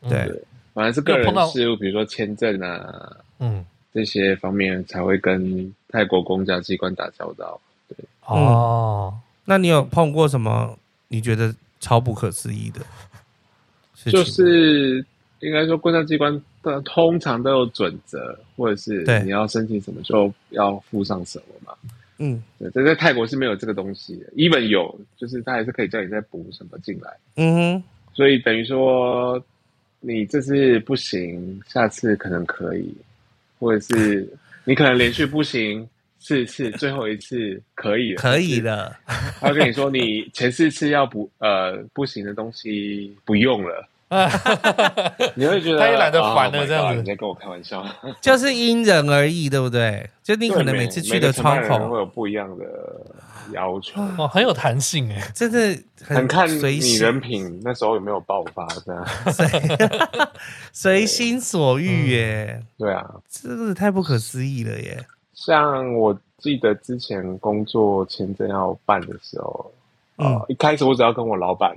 [0.03, 0.41] 嗯、对，对，
[0.73, 7.59] 反正是个人事务，比如说签证啊，嗯，这些方面才会跟泰国公家机关打交道。
[8.25, 12.81] 哦、嗯，那你有碰过什么你觉得超不可思议的？
[14.11, 15.05] 就是
[15.39, 21.73] 应该说，公家机关的通常都有准则，或者是你要申请什么就要附上什么嘛。
[22.17, 27.09] 嗯，对，但在泰国是没有这个东西的，even 有，就是他还是可以叫你再补什么进来。
[27.35, 27.83] 嗯哼，
[28.13, 29.41] 所以等于说
[29.99, 32.93] 你这次不行，下次可能可以，
[33.59, 34.27] 或者是
[34.63, 35.87] 你可能连续不行
[36.23, 38.95] 四次，最后一次可以了，可以了。
[39.41, 43.89] 他跟你说，你前四次要不呃不行的东西不用了。
[45.33, 46.93] 你会觉得他也懒得烦了，这样子。
[46.93, 47.83] Oh、你在跟我开玩笑，
[48.21, 50.07] 就是因人而异，对不对？
[50.21, 52.63] 就你可能每次去的窗口会有不一样的
[53.53, 59.03] 要求，哦，很有弹性哎，真的很看你人品那时候有没有爆发，这样
[60.71, 62.63] 随心所欲耶。
[62.77, 65.03] 对啊，真的太不可思议了耶！
[65.45, 69.71] 像我记得之前工作签证要办的时候，
[70.17, 71.75] 嗯，一开始我只要跟我老板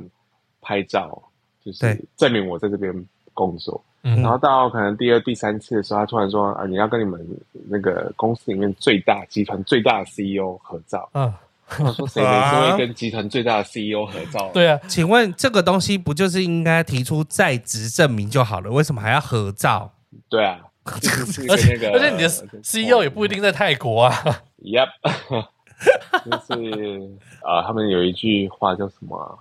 [0.60, 1.22] 拍照。
[1.64, 2.94] 就是证明我在这边
[3.34, 7.20] 工作，然后到可能第二、第三次的时候，他突然说：“啊，你要跟你们
[7.68, 11.34] 那个公司里面最大集团最大的 CEO 合照。”嗯，
[11.80, 14.48] 我说谁没事会跟集团最大的 CEO 合照？
[14.54, 18.70] 对啊，请问这个东西不就是应该提出在职证明就好了？
[18.70, 19.90] 为什么还要合照？
[20.28, 22.28] 对啊，而且 而且你的
[22.60, 24.14] CEO 也不一定在泰国啊。
[24.62, 24.88] Yep，
[26.24, 27.10] 就是
[27.42, 29.38] 啊，他们有一句话叫什么？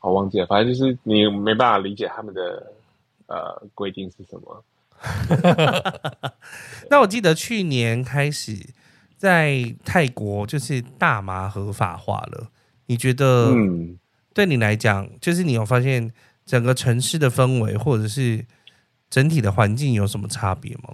[0.00, 2.72] 我忘记了，反正就是你没办法理解他们的
[3.26, 4.64] 呃规定是什么。
[6.90, 8.56] 那我记得去年开始
[9.16, 12.48] 在泰国就是大麻合法化了，
[12.86, 13.98] 你觉得嗯
[14.32, 16.12] 对你来讲，就是你有发现
[16.44, 18.44] 整个城市的氛围或者是
[19.10, 20.90] 整体的环境有什么差别吗？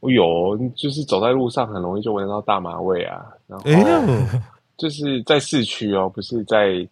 [0.00, 3.64] 我有，就是走在路上很容易就闻到大麻味啊，然后
[4.76, 6.86] 就是在市区哦，不是在。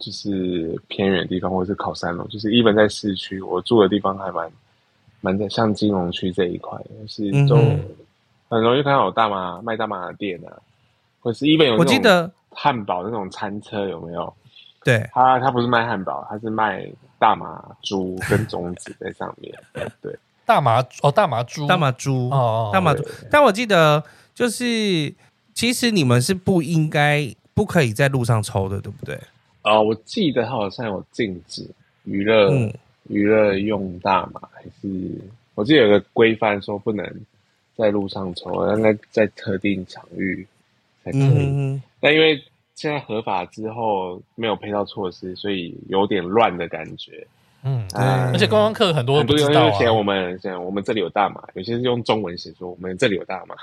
[0.00, 4.48] 就是偏远地方，或者是靠山路，就是一般在市区，我住的地方还蛮
[5.20, 7.56] 蛮在，像金融区这一块，就是都
[8.48, 10.54] 很容易看到有大麻卖大麻的店啊，
[11.18, 14.32] 或是一般有我记得汉堡那种餐车有没有？
[14.84, 16.88] 对，他他不是卖汉堡，他是卖
[17.18, 19.52] 大麻珠跟种子在上面。
[20.00, 23.04] 对，大麻哦，大麻珠，大麻珠哦，大麻珠。
[23.30, 24.02] 但我记得
[24.34, 25.12] 就是，
[25.52, 29.14] 其实你们是不应该不可以在路上抽的，对不对？
[29.62, 31.68] 啊、哦，我记得他好像有禁止
[32.04, 32.72] 娱乐
[33.08, 35.20] 娱乐用大麻，还是
[35.54, 37.04] 我记得有个规范说不能
[37.76, 40.46] 在路上抽，应该在特定场域
[41.04, 41.22] 才可以。
[41.22, 42.42] 嗯、但因为
[42.78, 47.26] 现在合法之后没有配套措施，所以有点乱的感觉。
[47.64, 49.64] 嗯，对，而且观光客很多人不知道、啊。
[49.66, 53.56] 而且我们写我们这里有大麻，有些是用中文写说我们这里有大麻。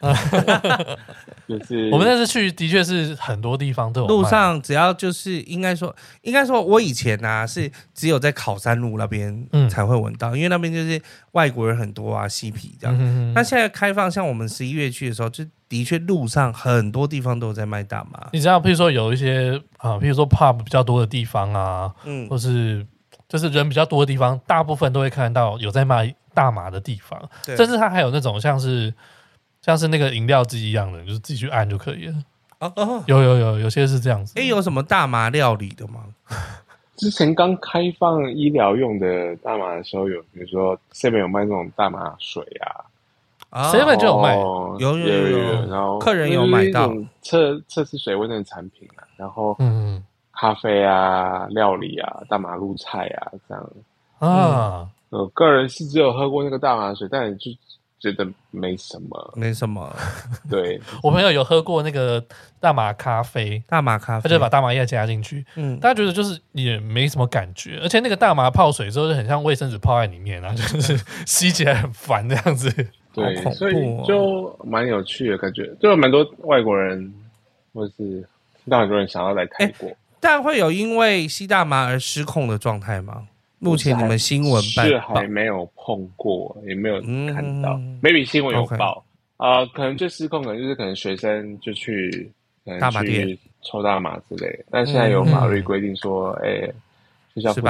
[1.48, 4.06] 就是我们那次去，的确是很多地方都有。
[4.08, 11.00] 路上只要就是应该说，应该说，我以前呢、啊、是只有在考山路那边才会闻到，嗯、因为那边就是
[11.32, 12.96] 外国人很多啊，嬉皮这样。
[12.98, 18.28] 嗯、那现在开放，像我们十一月去的时候，就的确路上很多地方都有在卖大麻。
[18.32, 22.84] 你知道，譬如说有一些啊，譬如说 pub 比较多的地方啊，嗯，或是
[23.28, 27.30] 就是人比较多的地方，大部分都会看到有在卖大麻的地方。
[27.44, 28.92] 对，甚至它还有那种像是。
[29.66, 32.14] 像是那个饮料机一样的，就是自己去按就可以了。
[32.60, 34.38] 哦哦，有有有，有些是这样子。
[34.38, 36.04] 哎，有什么大麻料理的吗？
[36.94, 42.86] 之前刚开放医疗用的大麻的时候，有比如说 Seven 有卖那种大麻水啊
[43.72, 45.66] ，Seven 就有卖，有有有有。
[45.68, 50.00] 然后客人有买到测测试水温的产品啊，然后嗯，
[50.32, 53.70] 咖啡啊、料理啊、大麻露菜啊这样
[54.20, 54.88] 啊。
[55.08, 57.50] 我个人是只有喝过那个大麻水，但就。
[58.12, 59.94] 觉得没什么，没什么。
[60.48, 62.24] 对，我朋友有喝过那个
[62.60, 72.70] 大麻咖啡，大麻咖啡，他就把大麻叶加进去，嗯，大家觉得就是也没什么感觉，而且那个大麻泡水之后就很像卫生纸泡在里面，然 后就是吸起来很烦这样子，
[73.12, 73.74] 对，所以
[74.06, 77.12] 就蛮有趣的感觉，就有蛮多外国人
[77.74, 78.24] 或是
[78.64, 79.90] 让很多人想要来泰国，
[80.20, 83.26] 但会有因为吸大麻而失控的状态吗？
[83.58, 87.00] 目前你们新闻是还没有碰过，也没有
[87.32, 87.74] 看到。
[87.74, 89.04] 嗯、maybe 新闻有报
[89.38, 92.30] 啊、呃，可能最失控可能就是可能学生就去
[92.78, 94.64] 大麻店抽大麻之类的。
[94.70, 96.74] 但现在有法律规定说，哎、嗯欸，
[97.34, 97.60] 学校不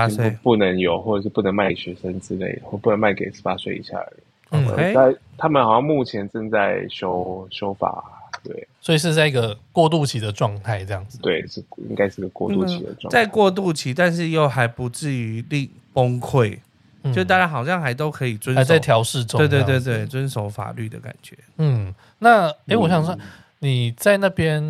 [0.43, 4.23] 不能有，或者是不能卖给学生之类的，或不能卖给十八岁以下的人。
[4.51, 8.13] 嗯，在、欸、他们好像目前正在修修法。
[8.45, 11.19] 对，所以是在一个过渡期的状态，这样子。
[11.21, 13.25] 对，是应该是个过渡期的状态。
[13.25, 16.59] 在过渡期，但是又还不至于令崩溃，
[17.03, 19.39] 嗯、就大家好像还都可以遵守，还在调试中。
[19.39, 21.35] 对对对对，遵守法律的感觉。
[21.57, 23.17] 嗯，那哎，欸、我想说
[23.61, 24.63] 你在那边，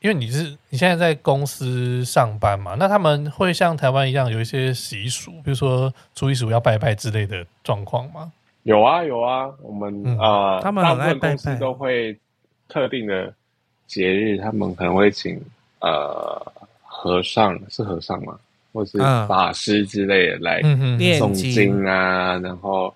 [0.00, 8.32] 因为你是你现在在公司上班嘛，那他们会像台湾一样有一些习俗，比如说初一十五要拜拜之类的状况吗？
[8.62, 12.18] 有啊有啊，我们、嗯、呃，他们很爱拜拜，大部分公司都会。
[12.68, 13.30] 特定的
[13.86, 15.38] 节日，他们可能会请
[15.80, 16.40] 呃
[16.82, 18.34] 和尚，是和尚吗？
[18.72, 18.96] 或是
[19.28, 22.92] 法师之类的来诵经啊，然后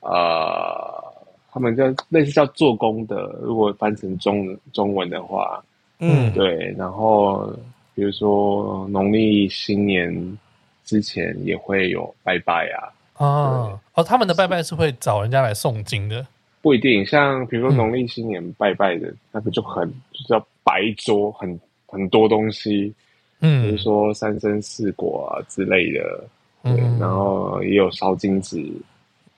[0.00, 1.04] 呃，
[1.50, 5.62] 他们叫类似叫做工的，如果翻成中中文的话，
[5.98, 6.74] 嗯，对。
[6.78, 7.52] 然后
[7.94, 10.38] 比如说农历新年
[10.82, 12.88] 之前也会有拜拜啊，
[13.18, 16.26] 哦哦，他们的拜拜是会找人家来诵经的，
[16.62, 17.04] 不一定。
[17.04, 22.94] 像比如说农历新年拜拜的、嗯、那个就很就是叫白桌，很很多东西。
[23.44, 26.24] 嗯，比如说三生四果啊之类的，
[26.62, 28.72] 对，嗯、然后也有烧金纸，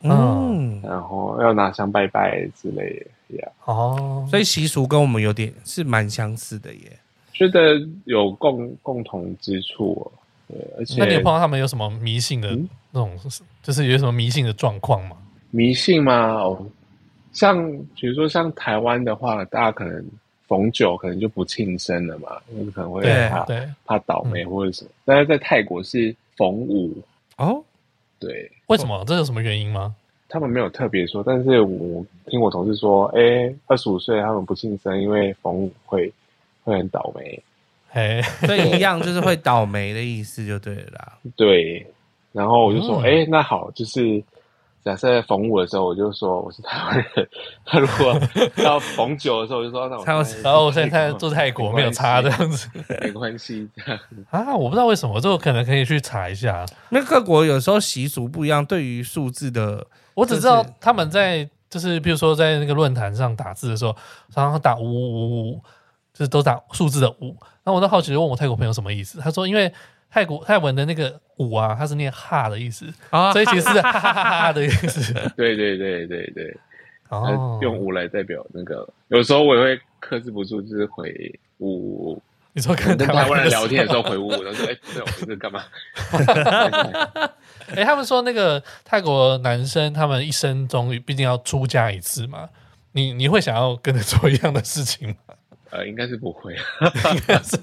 [0.02, 6.98] 嗯，然后要拿香拜拜之类的，呀，哦，所以习俗跟我们有点是蛮相似的耶，
[7.32, 10.12] 觉得有共共同之处，
[10.46, 12.50] 对，而且那你有碰到他们有什么迷信的
[12.90, 13.30] 那种，嗯、
[13.62, 15.16] 就是有什么迷信的状况吗？
[15.50, 16.34] 迷信吗？
[16.42, 16.66] 哦，
[17.32, 17.57] 像
[17.98, 20.05] 比如说像台湾的话，大家可能。
[20.47, 23.47] 逢九可能就不庆生了嘛，因为可能会怕
[23.84, 24.90] 怕倒霉或者什么。
[24.90, 26.97] 嗯、但是在泰国是逢五
[27.36, 27.62] 哦，
[28.18, 29.05] 对，为什么？
[29.07, 29.95] 这有什么原因吗？
[30.28, 36.12] 他们没有特别说，但是我听我同事说，哎、欸，二十五岁他们不庆生，因为逢五会
[36.62, 37.42] 会很倒霉。
[37.92, 41.18] 哎， 所以一样就是会倒霉的意思就对了啦。
[41.36, 41.86] 对，
[42.32, 44.22] 然后我就说，哎、嗯欸，那好，就是。
[44.85, 47.28] 假设逢五的时候，我就说我是台湾人。
[47.64, 48.20] 他如果
[48.62, 50.05] 到逢九的时候，我就说那我。
[50.43, 52.68] 然后我现在在做泰国，没有差这样子，
[53.01, 53.66] 没关系。
[54.28, 56.66] 啊，我不知道为什么，这我可能可以去查一下。
[56.91, 63.97] 那各国有时候习俗不一样，对于数字的，我只知道他们在就是，比如说在那个论坛上打字的时候，
[64.30, 65.62] 常常打五五五五，
[66.12, 67.35] 就是都打数字的五。
[67.62, 69.72] 然后我都好奇问我泰国朋友什么意思，他说因为。
[70.14, 75.12] 泰国泰文的那个五啊，它是念哈的意思，啊、所以其实是哈哈哈哈的意思。
[75.36, 76.56] 对对对对对，
[77.08, 81.12] 哦，用五来代表那个，有时候我也会克制不住，就是回
[81.58, 82.22] 五。
[82.52, 85.64] 你说跟台湾人聊天的时候回五，然后说：“哎，这我这干嘛？”
[87.74, 92.48] 哎，他们说那个泰国男生，他们一生中毕竟要出家一次嘛，
[92.92, 95.34] 你你会想要跟着做一样的事情吗？
[95.75, 96.55] 呃，应该是不会，
[97.16, 97.59] 应该是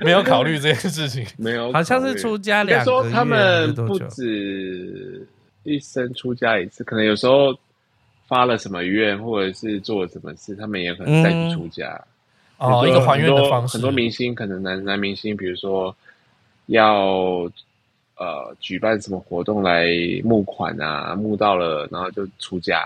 [0.00, 5.26] 没有考虑这件事情， 没有，好像是出家两个月，说他们不止
[5.64, 7.52] 一生出家一次，可能有时候
[8.28, 12.00] 发了什么愿，或者是做了什么事，他们也可能再去出家。
[12.58, 13.74] 嗯、哦，一个还愿的方式。
[13.74, 15.92] 很多明星，可能男男明星，比如说
[16.66, 17.50] 要
[18.16, 19.88] 呃举办什么活动来
[20.22, 22.80] 募款啊，募到了，然后就出家，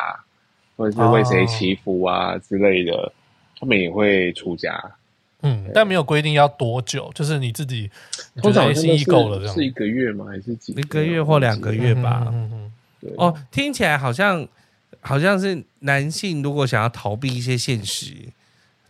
[0.75, 3.13] 或者是为谁祈福啊、哦、之类的。
[3.61, 4.83] 他们也会出家，
[5.43, 7.91] 嗯，但没有规定要多久，就是你自己
[8.37, 10.25] 通常是意够了这样，是一个月吗？
[10.29, 12.27] 还是几一个月或两个月吧？
[12.33, 14.49] 嗯嗯，对哦，听起来好像
[15.03, 18.15] 好像是男性如果想要逃避一些现实，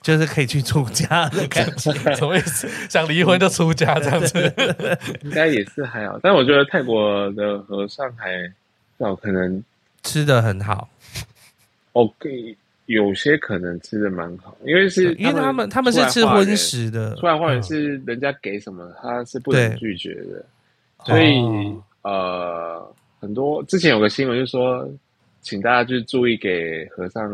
[0.00, 2.68] 就是可以去出家的感觉，什么意思？
[2.88, 4.54] 想离婚就出家这样子，
[5.24, 6.18] 应该也是还好。
[6.22, 8.30] 但我觉得泰国的和尚还
[8.98, 9.62] 有可能
[10.02, 10.88] 吃的很好
[11.92, 12.56] ，OK。
[12.90, 20.44] 有些可能吃的蛮好，因为是因为他们他们是吃荤食的，出来话也是人家给什么他是不能拒绝的，
[21.04, 21.40] 所以
[22.02, 22.84] 呃
[23.20, 24.88] 很多之前有个新闻就说，
[25.40, 27.30] 请大家就是注意给和尚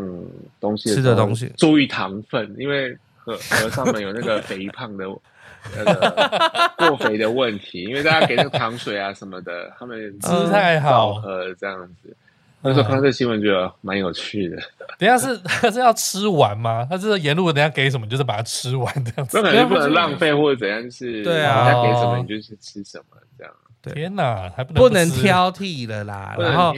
[0.59, 5.07] 东西吃的东西，注意糖分，因为和和尚们有那个肥胖的
[5.75, 11.15] 那个过肥的问题，因为大家给那个糖水啊什么的，他们吃太好。
[11.15, 12.15] 喝这样子。
[12.67, 14.57] 那时候看这新闻觉得蛮有趣的。
[14.99, 16.85] 等下是他 是要吃完吗？
[16.89, 19.39] 他是沿路等下给什么，就是把它吃完这样子。
[19.39, 23.53] 那肯定不能浪费或者怎样，就是对啊，人家给什么你就是吃什么这样。
[23.83, 26.35] 天哪，还不能不能挑剔了啦。
[26.37, 26.73] 然后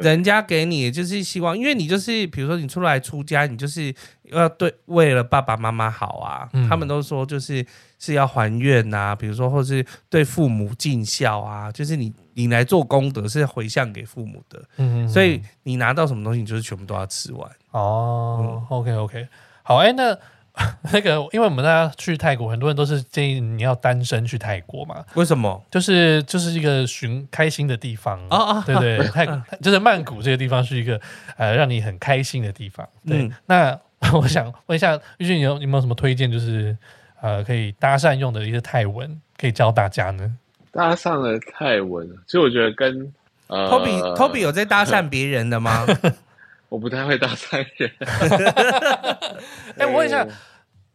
[0.00, 3.92] 人家给你就是希望，因为你就是比如说你出来出家，你就是
[4.24, 6.48] 要对为了爸爸妈妈好啊。
[6.68, 7.64] 他们都说就是
[7.98, 12.12] 是要还愿呐，比如说或是对父母尽孝啊，就是你。
[12.36, 17.50] 你来做功德是回向给父母的，嗯，所以你拿到什么东西，你就是全部都要吃完。
[17.70, 19.28] 哦，嗯，OK OK，
[19.62, 20.16] 好，哎，那
[20.92, 25.04] 那个，因为我们大家去泰国，很多人都是建议你要单身去泰国嘛。
[25.14, 25.62] 为什么？
[25.70, 29.26] 就是就是一个寻开心的地方啊啊，对对，泰
[29.62, 31.00] 就是曼谷这个地方是一个
[31.36, 32.86] 呃让你很开心的地方。
[33.06, 33.78] 对，嗯，那
[34.12, 36.76] 我想问一下玉俊，你有有没有什么推荐，就是
[37.20, 40.36] 呃可以搭讪用的一些泰文，可以教大家呢？
[40.76, 43.12] 搭上了泰文，其实我觉得跟
[43.46, 45.86] 呃，Toby Toby 有在搭讪别人的吗？
[46.68, 47.90] 我不太会搭讪人。
[49.78, 50.26] 哎，我问一下，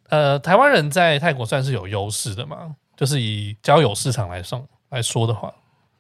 [0.10, 2.76] 呃，台湾人在泰国算是有优势的吗？
[2.96, 5.52] 就是以交友市场来说来说的话，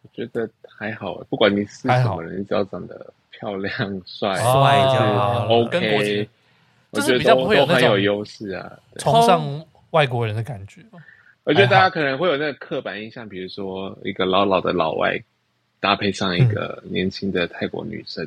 [0.04, 1.16] 我觉得还好。
[1.30, 3.74] 不管你是什么人，只要长得漂亮、
[4.06, 6.30] 帅、帅就好，OK。
[6.92, 10.82] 就是比较不会有那种优势啊，崇尚外国人的感觉。
[11.44, 15.20] 我觉得大家可能会有那个刻板印象，比如说一个老老的老外
[15.80, 18.24] 搭配上一个年轻的泰国女生，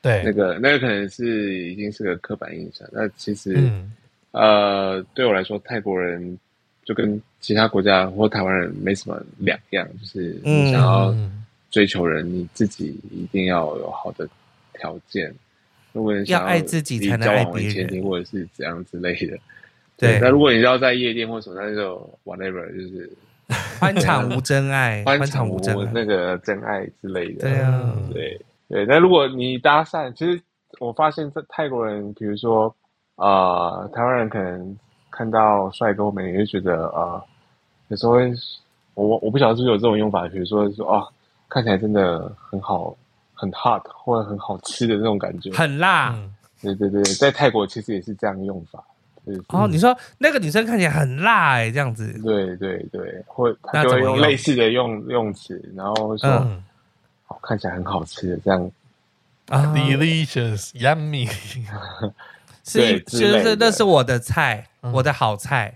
[0.00, 2.88] 对，那个那个可能是已经是个刻板印象。
[2.90, 3.70] 那其实，
[4.30, 6.38] 呃，对我来说，泰国人
[6.84, 11.14] 就跟其他国家或台湾人没什么两样，就是你想要
[11.70, 14.26] 追求人，你自己一定要有好的
[14.72, 15.30] 条件，
[15.92, 19.38] 如果你想要爱自己才能爱别人，或者是怎样之类的。
[19.98, 23.12] 对，那如果你要在夜店或什么，那就 whatever，就是
[23.80, 25.58] 欢场无真爱， 欢场无
[25.92, 27.40] 那个真爱之类的。
[27.40, 28.86] 对啊，对对。
[28.86, 30.40] 那如果你搭讪，其实
[30.78, 32.72] 我发现在泰国人，比如说
[33.16, 34.78] 啊、呃，台湾人可能
[35.10, 37.24] 看到帅哥美女，就觉得啊、呃，
[37.88, 38.12] 有时候
[38.94, 41.04] 我我不晓得是不是有这种用法，比如说说啊，
[41.48, 42.96] 看起来真的很好，
[43.34, 46.14] 很 hot 或者很好吃的那种感觉，很辣。
[46.62, 48.84] 对对对，在泰国其实也是这样用法。
[49.48, 52.12] 哦，你说那个女生看起来很辣哎、欸，这样子。
[52.24, 56.62] 对对对，或他就会用类似的用用词，然后说，嗯、
[57.28, 58.70] 哦，看起来很好吃的这样。
[59.48, 61.28] 啊，delicious yummy，
[62.64, 65.74] 是就是那是我的菜，嗯、我的好菜。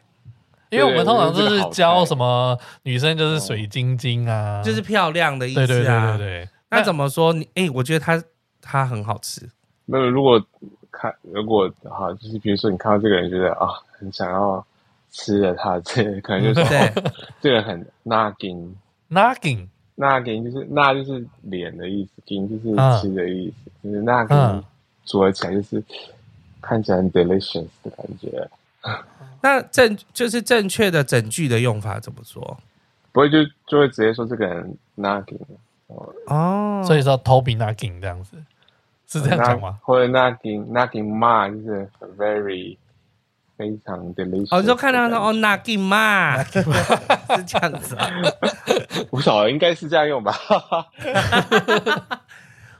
[0.71, 5.67] 因为我们通常都是教什么女生就是水晶晶啊，就是漂亮的意思啊。
[5.67, 6.49] 对对对对对。
[6.71, 7.35] 那怎么说？
[7.35, 8.23] 你哎，我觉得她
[8.63, 9.47] 她很好吃。
[9.87, 10.41] 那如果。
[10.95, 14.63] 看，如果哈，就是比如说你看到这个人，觉得啊，很想要
[15.11, 16.77] 吃了他， 这可能就是说
[17.41, 22.65] 这个很 nagging，nagging，nagging 就是那就是脸的意思，ging 就是
[23.01, 24.63] 吃的意思，就是 nagging
[25.07, 25.83] 组合起来就是
[26.61, 28.47] 看起来很 delicious 的感觉。
[29.41, 32.59] 那正就是正确的整句的用法怎么说？
[33.13, 35.41] 不会就就会直接说这个人 nagging
[36.27, 38.37] 哦，所以说 Toby nagging 这样子。
[39.13, 39.79] 是这样讲吗？
[39.83, 42.77] 或者 nagging nagging ma 就是 very
[43.57, 44.49] 非常 delicious。
[44.51, 46.43] 哦，你就看到说哦 nagging ma
[47.37, 48.11] 是这样子啊？
[49.11, 50.35] 不晓得，应该是这样用吧？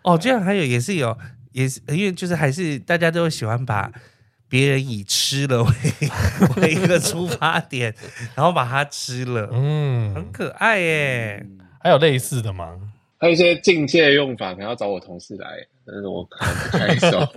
[0.03, 1.17] 哦，这样还有也是有，
[1.53, 3.91] 也是因为就是还是大家都喜欢把
[4.49, 5.71] 别人以吃了为
[6.63, 7.95] 为一个出发点，
[8.35, 11.47] 然后把它吃了，嗯，很可爱耶。
[11.81, 12.77] 还有类似的吗？
[13.19, 15.47] 还有一些进阶的用法，可能要找我同事来。
[15.85, 17.29] 但是我可能不太熟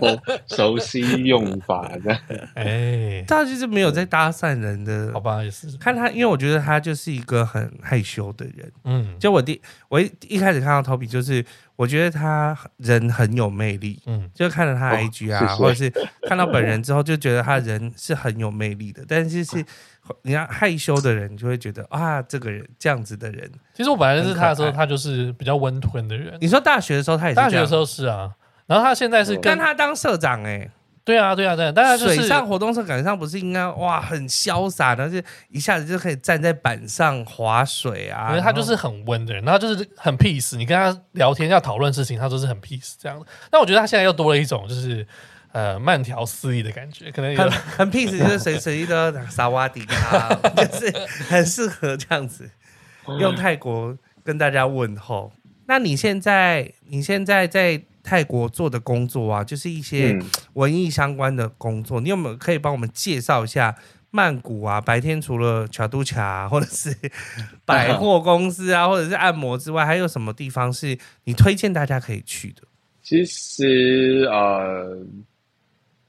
[0.47, 2.19] 熟悉用法这样，
[2.55, 5.43] 哎，他就是没有在搭讪人的，好吧？
[5.43, 5.75] 也是。
[5.77, 11.43] 看他，因为我觉得他就是一个很害羞的人，嗯，就我第我一一开始看到 Toby，就是
[11.75, 15.91] 我觉得他人很有魅力，嗯，就看了他 IG 啊，哦、或者是
[16.27, 19.63] 看到本人之后，就觉得他人是很有魅力的，但是是
[20.23, 26.37] 你要害羞的人，就会觉得啊，这个人这样子的人，其实我本来认识他的时候，他就是比较温吞的人。
[26.39, 28.31] 你说大学的时候，他也是大学的时候是啊。
[28.67, 30.71] 然后他现在是跟他当社长哎、欸，
[31.05, 43.25] 对啊对啊对啊，但是水上活动社感觉上不是应该哇很潇洒，然后就一下子就可以站在板上划水啊，因为他就是很温的人，然后就是很 peace，你跟他聊天要讨论事情，他都是很 peace 这样的。
[43.51, 45.05] 但我觉得他现在又多了一种就是
[45.51, 50.91] 呃慢条斯理的感觉，可能很很 peace，就是随随意都要萨瓦迪卡，就是
[51.29, 52.49] 很适合这样子
[53.19, 55.31] 用泰国跟大家问候。
[55.67, 57.83] 那你现在你现在在？
[58.05, 60.17] 泰国做的工作啊，就是一些
[60.53, 61.99] 文艺相关的工作。
[61.99, 63.75] 嗯、你有没有可以帮我们介绍一下
[64.11, 64.79] 曼谷啊？
[64.79, 66.95] 白天除了卡都卡或者是
[67.65, 72.61] 百货公司啊，或者是按摩之外，还有什么地方是你推荐大家可以去的？
[73.01, 74.97] 其实呃，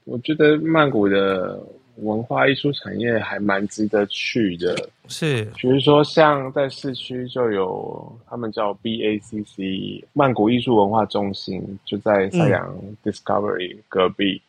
[0.05, 1.59] 我觉得曼谷的。
[2.01, 14.41] 文化艺术产业还蛮值得去的，是，比如说像在市区就有他们叫 BACC 曼谷艺术文化中心，就在三阳 Discovery 隔壁，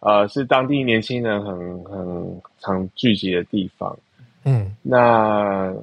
[0.00, 3.98] 嗯、呃，是当地年轻人很很常聚集的地方。
[4.44, 5.74] 嗯，那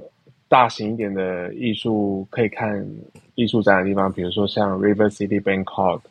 [0.47, 2.87] 大型一点的艺术可以看
[3.35, 6.01] 艺术展的地方，比如说像 River City Bangkok。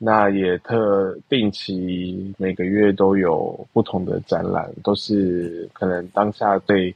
[0.00, 6.94] 那也特定期每个月都有不同的展览，都是可能当下最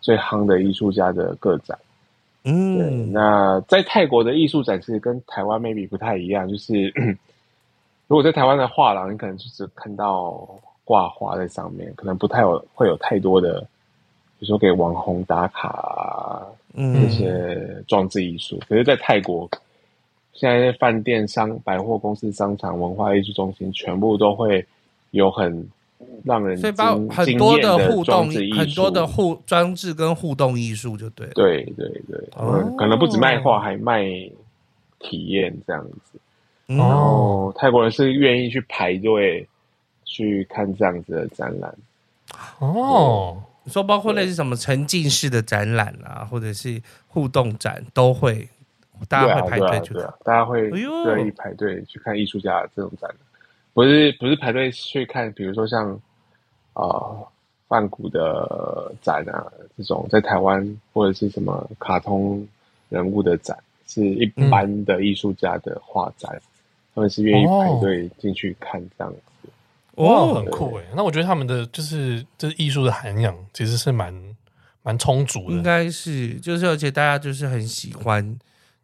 [0.00, 1.78] 最夯的艺术家的个展。
[2.44, 6.90] 嗯，对，那在泰国的艺术展其实跟台湾 maybe 不太一样，就是
[8.06, 10.48] 如果在台湾的画廊，你可能就只看到
[10.82, 13.60] 挂画在上面，可能不太有会有太多的，
[14.38, 16.40] 比如说给网红打卡啊，
[16.72, 18.58] 嗯，这些装置艺术。
[18.66, 19.46] 可是，在泰国。
[20.32, 24.64] 现在饭店、商百货公司、商场、文化艺术中心，全部都会
[25.10, 25.68] 有很
[26.24, 31.26] 让人所以包很多的互动艺术，很多的互装置跟互动艺术，就对。
[31.34, 34.04] 对对对，哦、可能不止卖画，还卖
[34.98, 36.18] 体验这样子。
[36.66, 39.46] 然后泰国人是愿意去排队
[40.04, 41.74] 去看这样子的展览。
[42.60, 48.48] 哦，你说包括类似什么沉浸式的展览啊，或者是互动展，都会
[49.08, 53.18] 大家会排队去看，大家会乐意排队去看艺术家的这种展览，
[53.74, 55.92] 不是不是排队去看，比如说像
[56.72, 56.84] 啊。
[56.84, 57.28] 呃
[57.70, 59.46] 梵谷的展啊，
[59.76, 62.44] 这种在台湾或者是什么卡通
[62.88, 66.42] 人物的展，是一般的艺术家的画展，嗯、
[66.96, 69.48] 他们是愿意排队进去看这样子。
[69.94, 70.84] 哦，很酷哎。
[70.96, 74.12] 那我觉得他们的就是就是艺术的涵养其实是蛮
[74.82, 78.36] 蛮充足的，应该是就是而且大家就是很喜欢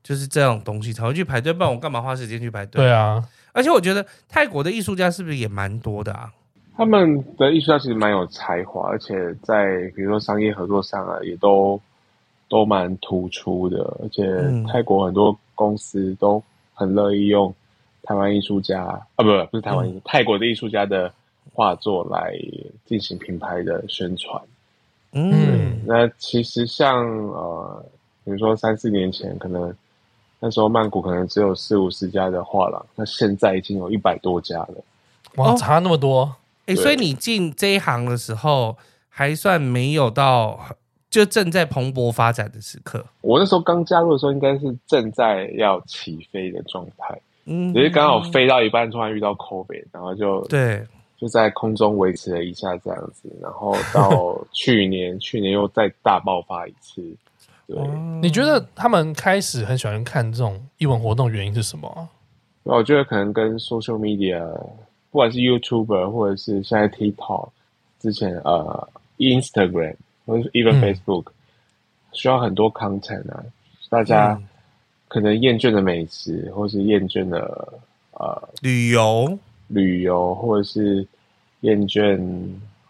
[0.06, 2.80] 就是这种东西才会去排队，不然我干嘛花时间去排队？
[2.80, 3.20] 对啊，
[3.52, 6.32] 而且我觉得泰国的艺术家是不是也蛮多的啊？
[6.76, 11.80] 他们的艺术家其实蛮有才华，而且在比如说商业合作上啊，也都
[12.48, 13.82] 都蛮突出的。
[14.00, 14.24] 而且
[14.70, 16.40] 泰国很多公司都
[16.72, 17.52] 很乐意用
[18.04, 21.12] 台湾艺术家啊，不不，不是台湾艺术，泰国的艺术家的
[21.52, 22.32] 画作来
[22.84, 24.40] 进行品牌的宣传。
[25.10, 27.84] 嗯，那其实像呃，
[28.24, 29.74] 比如说三四年前，可能
[30.38, 34.74] 那时候曼谷可能只有四五十家的画廊，那现在已经有一百多家了。
[35.36, 36.36] 哇，差那么多！
[36.66, 38.76] 哎，所以你进这一行的时候，
[39.08, 40.58] 还算没有到
[41.08, 43.04] 就正在蓬勃发展的时刻。
[43.22, 50.84] 我那时候刚加入的时候，应该是正在要起飞的状态，嗯，只是刚好飞到一半，突然遇到 COVID，然后就对，
[51.16, 57.02] 就在空中维持了一下这样子，然后到 去年，去年又再大爆发一次。
[57.66, 57.76] 对，
[58.22, 62.08] 你觉得他们开始很喜欢看这种艺文活动，原因是什么？
[62.62, 64.44] 我觉得可能跟 social media。
[65.12, 67.48] 不管是 YouTuber 或者是现在 TikTok，
[67.98, 69.96] 之前呃 Instagram
[70.26, 71.32] 或者是 even Facebook，嗯、
[72.12, 73.42] 需要很多 content 啊，
[73.88, 74.38] 大家
[75.08, 77.80] 可能厌倦了美食，或是厌倦了
[78.12, 79.38] 呃旅游？
[79.68, 81.06] 旅游，或者是
[81.60, 82.20] 厌倦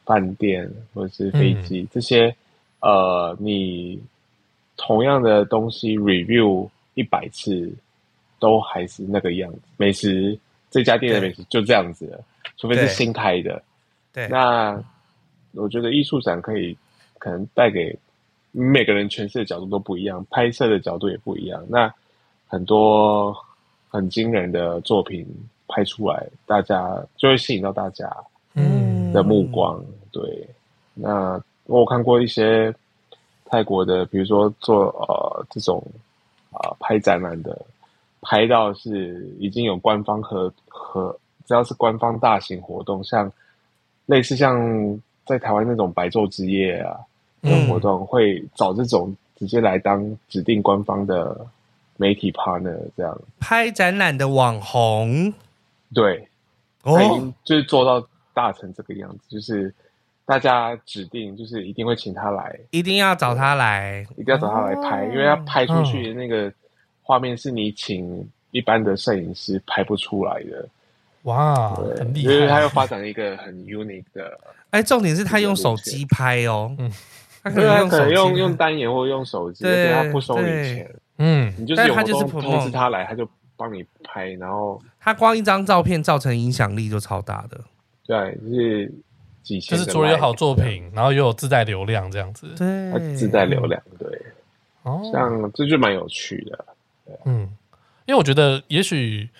[0.04, 2.34] 饭店或者是飞机、嗯、这些
[2.80, 4.00] 呃，你
[4.76, 7.72] 同样的东西 review 一百次
[8.38, 10.38] 都还是那个样子，美食。
[10.68, 12.20] 这家店的美食就这样子了，
[12.58, 13.62] 除非是新开的。
[14.12, 14.78] 对，那
[15.52, 16.76] 我觉得艺术展可以
[17.18, 17.96] 可能带给
[18.50, 21.64] 每个人诠释的角度都不一样，拍摄的角度也不一样。
[21.68, 21.90] 那
[22.46, 23.34] 很多
[23.88, 25.24] 很惊人的作品
[25.68, 28.14] 拍出来，大家就会吸引到大家
[28.54, 29.78] 嗯的目光。
[29.78, 30.46] 嗯、对，
[30.92, 32.74] 那我有看过一些
[33.50, 35.82] 泰国的，比如说做呃这种
[36.50, 37.60] 啊、呃、拍展览的。
[38.28, 41.16] 拍到是已经有官方和和，
[41.46, 43.30] 只要是官方大型活动，像
[44.06, 44.58] 类似像
[45.24, 46.98] 在台湾那种白昼之夜啊，
[47.40, 51.46] 这种活动会找这种直接来当指定官方的
[51.98, 53.16] 媒体 partner，这样。
[53.38, 55.32] 拍展览的网红，
[55.94, 56.26] 对，
[56.82, 59.72] 他已经就是做到大成这个样子，就是
[60.26, 66.52] 大家指定就是一定会请他来，一定要找他来，一定要找他来拍，因为他拍出去的那个。
[67.08, 70.68] 画面是你请一般的摄影师拍不出来的，
[71.22, 72.32] 哇，对很厉害！
[72.32, 74.36] 因为他又发展一个很 unique 的，
[74.70, 76.90] 哎，重点是他用手机拍哦，嗯，
[77.44, 87.60] 他可能用可能用用单眼或用手机，对，他不收你钱，嗯，你就是有通知他来，他就帮你拍，然后他光一张照片造成影响力就超大的，
[88.04, 88.92] 对，就是
[89.46, 94.08] 几千，就是除了有好作品，然后又有自带流量这样子，对，自带流量，对，
[94.82, 96.64] 哦，像这就蛮有趣的。
[97.24, 97.48] 嗯，
[98.06, 99.30] 因为我觉得也许，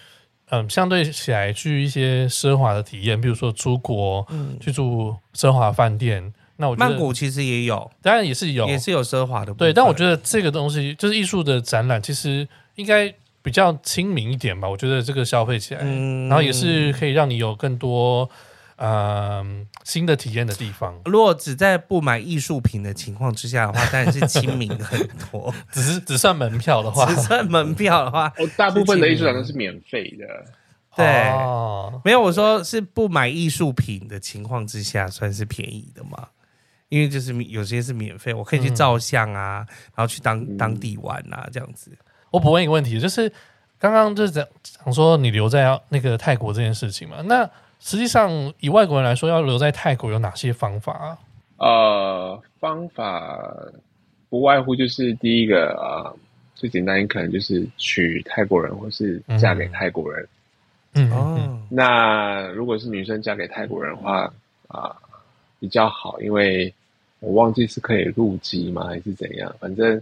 [0.50, 9.72] 嗯，相对起来去一些奢华的体验，比如说出国，嗯，去住奢华饭店，那我觉得曼谷其实也有，当然也是有，也是有奢华的，对。
[9.72, 12.46] 但我觉得这个东西就是艺术的展览，其实
[12.76, 14.68] 应该比较亲民一点吧。
[14.68, 18.30] 我觉得这个消费起来，嗯，然后也是可以让你有更多。
[18.76, 21.00] 嗯，新的体验的地方。
[21.06, 25.54] 如果只在不买艺术品的情况之下的话，当然是亲民很多。
[25.72, 30.26] 只是只算门票的话，只算门票的话，大部分的艺术展都是免费的。
[30.94, 36.28] 对，哦、没有我说是不买艺术品的情况之下算是便宜的嘛？
[36.88, 41.90] 因为就是有些是免费，我可以去照相啊，嗯、然后去当当地玩啊，这样子。
[42.30, 43.30] 我补问一个问题，就是
[43.78, 47.16] 刚刚就是讲讲说你留在那个泰国这件事情嘛？
[47.24, 47.48] 那
[47.80, 51.18] 实际上，以外国人来说，要留在泰国有哪些方法啊？
[51.58, 53.40] 呃，方法
[54.28, 56.16] 不外乎就是第一个啊、呃，
[56.54, 60.26] 最简单可能就是娶泰国人，或是嫁给泰国人。
[60.94, 64.22] 嗯哦，那如果是女生嫁给泰国人的话
[64.66, 64.96] 啊、呃，
[65.60, 66.72] 比较好，因为
[67.20, 69.54] 我忘记是可以入籍吗，还是怎样？
[69.60, 70.00] 反正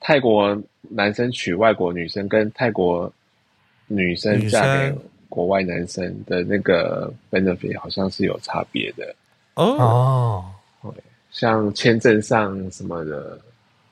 [0.00, 3.12] 泰国男生娶外国女生，跟泰国
[3.86, 4.94] 女生嫁给
[5.28, 9.14] 国外男生的那个 benefit 好像是有差别的
[9.54, 10.44] 哦。
[10.82, 10.90] 对，
[11.30, 13.38] 像签证上什么的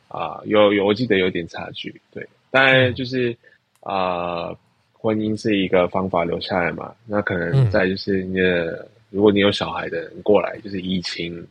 [0.08, 2.00] 啊、呃，有有我记得有点差距。
[2.12, 3.36] 对，当然就是
[3.80, 4.58] 啊、呃，
[4.92, 6.94] 婚姻是一个方法留下来嘛。
[7.06, 11.46] 那可能再就是你的，嗯、如果你有小孩的人过来，就是疫情，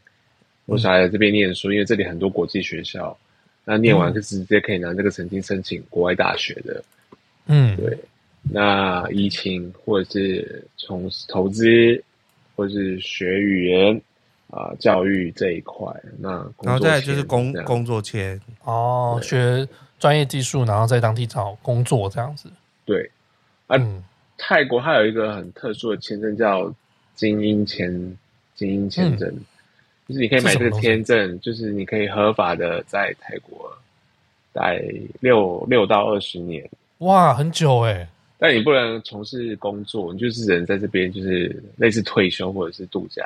[0.66, 3.18] 我小孩在这边念书，因为这里很多国际学校。
[3.64, 6.84] 那念完就直接可以拿这个成绩申请国外大学的，
[7.46, 7.96] 嗯，对。
[8.44, 12.04] 那疫情或者是从投资，
[12.56, 13.96] 或者是学语言
[14.50, 15.86] 啊、呃、教育这一块，
[16.20, 16.30] 那
[16.62, 19.68] 然后再来就是工工作签哦，学
[20.00, 22.50] 专业技术，然后在当地找工作这样子。
[22.86, 23.10] 对，
[23.68, 24.04] 啊，嗯、
[24.38, 26.74] 泰国还有一个很特殊的签证叫
[27.16, 27.90] 精英签，
[28.56, 29.30] 精英签证。
[29.30, 29.46] 嗯。
[30.08, 33.72] 就是你可以买这个签证，就是你可以合法的在泰国
[34.52, 34.84] 待
[35.22, 38.06] 六六到二十年，哇，很久哎！
[38.44, 43.24] 但你不能从事工作，你就是人在这边，就是类似退休或者是度假。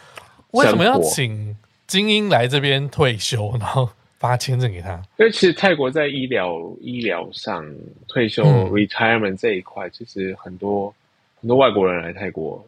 [0.52, 1.54] 为什么要请
[1.86, 3.86] 精英来这边退休，然后
[4.18, 4.94] 发签证给他？
[5.18, 7.62] 因为其实泰国在医疗医疗上
[8.08, 10.94] 退休、嗯、retirement 这一块，其实很多
[11.38, 12.66] 很多外国人来泰国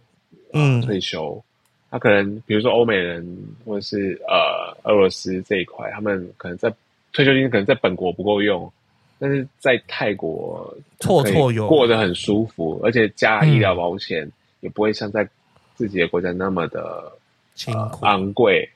[0.53, 1.43] 嗯退休。
[1.91, 3.27] 他可能，比如说欧美人，
[3.65, 6.71] 或者是呃俄罗斯这一块，他们可能在
[7.15, 8.71] 退休金可能在本国不够用，
[9.19, 15.29] 但是在泰国绰绰有过得很舒服，而且加医疗保险也不会像在
[15.75, 17.13] 自己的国家那么的
[17.55, 18.69] 辛苦、呃、昂贵。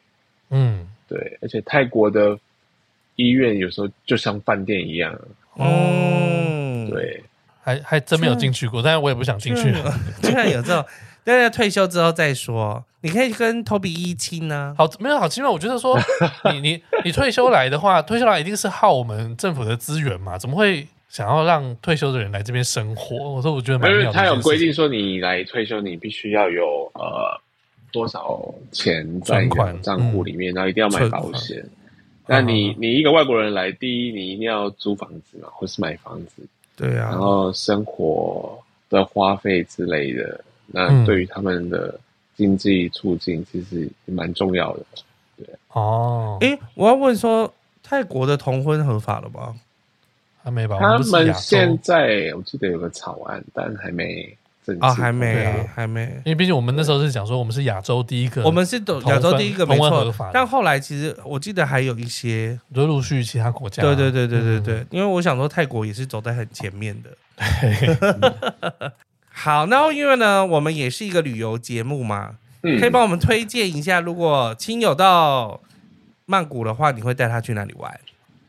[0.51, 2.39] 嗯，对，而且泰国的
[3.17, 5.13] 医院有时候就像饭店一样。
[5.55, 7.23] 哦，对，
[7.63, 9.73] 还还真没有进去过，但是我也不想进去。
[10.23, 10.85] 居然有这种。
[11.25, 14.75] 等下退休之后再说，你可以跟 Toby 一亲呢。
[14.77, 15.51] 好，没有好奇妙。
[15.51, 15.97] 我觉得说，
[16.53, 20.37] 你你你退休来的话，退休来一定是耗我们政府的资源嘛？
[20.37, 23.17] 怎么会想要让退休的人来这边生活？
[23.35, 24.13] 我说我觉得蛮妙的。
[24.13, 27.41] 他有规定说，你来退休，你必须要有呃
[27.93, 28.43] 多少
[28.73, 29.47] 钱在
[29.81, 31.65] 账户里面，嗯、然后一定要买保险。
[32.27, 36.45] 那你你一个外国人来，第一你一定要租房子嘛，或是买房子。
[36.77, 37.11] 对啊。
[37.11, 38.59] 然后生活
[38.91, 40.45] 的花费之类的。
[40.67, 41.99] 那对于他们的
[42.37, 44.85] 经济促进，其实也蛮重要的。
[45.37, 47.53] 对哦，哎，我要问说，
[47.83, 49.55] 泰国的同婚合法了吗？
[50.45, 50.77] 还没吧？
[50.81, 54.83] 他们现在我记得有个草案，但还没正式。
[54.83, 56.03] 啊，还没，还没。
[56.25, 60.13] 因为毕竟我们那时候是讲说，我们是亚洲第一个，我们是亚洲第一个没错。
[60.33, 63.83] 但后来其实我记得还有一些，就陆续其他国家。
[63.83, 67.11] 对对对对对对，因为我想说，泰国也是走在很前面的。
[69.43, 75.61] 好，然后因为呢，我们也是一个旅游节目嘛，嗯、可以帮我们推荐一下，如果亲友到
[76.27, 78.01] 曼谷的话，你会带他去哪里玩？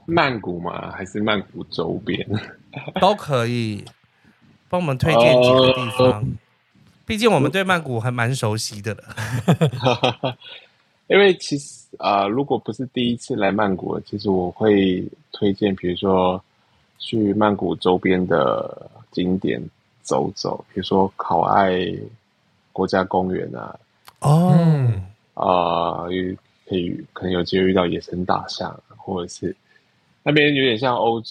[0.05, 0.91] 曼谷嘛？
[0.91, 2.23] 还是曼谷周边？
[3.01, 3.83] 都可以，
[4.69, 6.07] 帮我们推荐几个地方。
[6.11, 6.23] 呃、
[7.07, 10.37] 毕竟我们对曼谷还蛮熟悉的了。
[11.09, 16.39] 因为其实啊、呃，如果不是第一次来曼谷，其实我会推荐，比如说
[16.99, 19.59] 去曼谷周边的景点。
[20.03, 21.81] 走走，比如说考爱
[22.73, 23.79] 国家公园啊，
[24.19, 24.53] 哦，
[25.33, 26.09] 啊、呃，
[26.67, 29.55] 可以可能有机会遇到野生大象，或者是
[30.21, 31.21] 那边有点像欧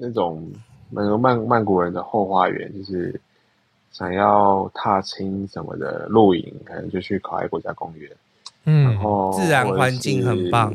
[0.00, 0.50] 那种
[0.90, 3.20] 那个曼曼谷人的后花园，就是
[3.92, 8.10] 想要踏青什么的露营，可能就去考爱国家公园，
[8.64, 10.70] 嗯，然后自然环境很棒，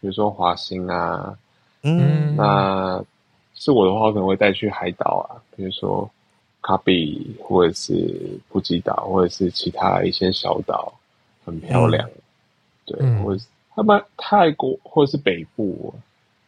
[0.00, 1.36] 比如说华兴啊，
[1.82, 3.02] 嗯，那
[3.54, 6.08] 是我的话，我可能会带去海岛啊，比如说。
[6.62, 10.92] 卡比，或者是普吉岛，或者是其他一些小岛，
[11.44, 12.06] 很漂亮。
[12.08, 12.20] 嗯、
[12.84, 15.94] 对，嗯、或者是他们泰国，或者是北部，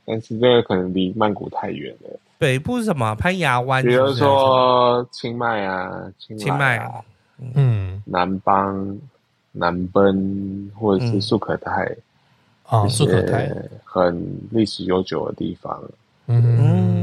[0.05, 2.11] 但是这个可能离曼谷太远了。
[2.39, 3.15] 北部是什么？
[3.15, 7.03] 攀牙湾，比如说清迈啊，清迈啊，
[7.55, 8.99] 嗯，南邦、
[9.53, 11.85] 南奔，或者是素可泰，
[12.65, 13.51] 啊、嗯，素可泰，
[13.85, 15.83] 很历史悠久的地方。
[16.27, 17.02] 嗯。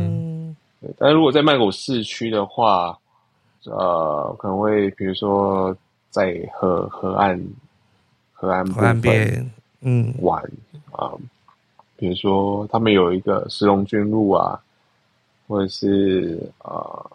[0.82, 2.98] 嗯但是如果在曼谷市区的话，
[3.66, 5.76] 呃，可能会比如说
[6.10, 7.38] 在河河岸
[8.34, 9.52] 河岸河岸边
[9.82, 10.42] 嗯玩
[10.92, 11.12] 啊，
[11.98, 14.58] 比如说他们有一个石龙军路啊，
[15.48, 17.12] 或者是呃，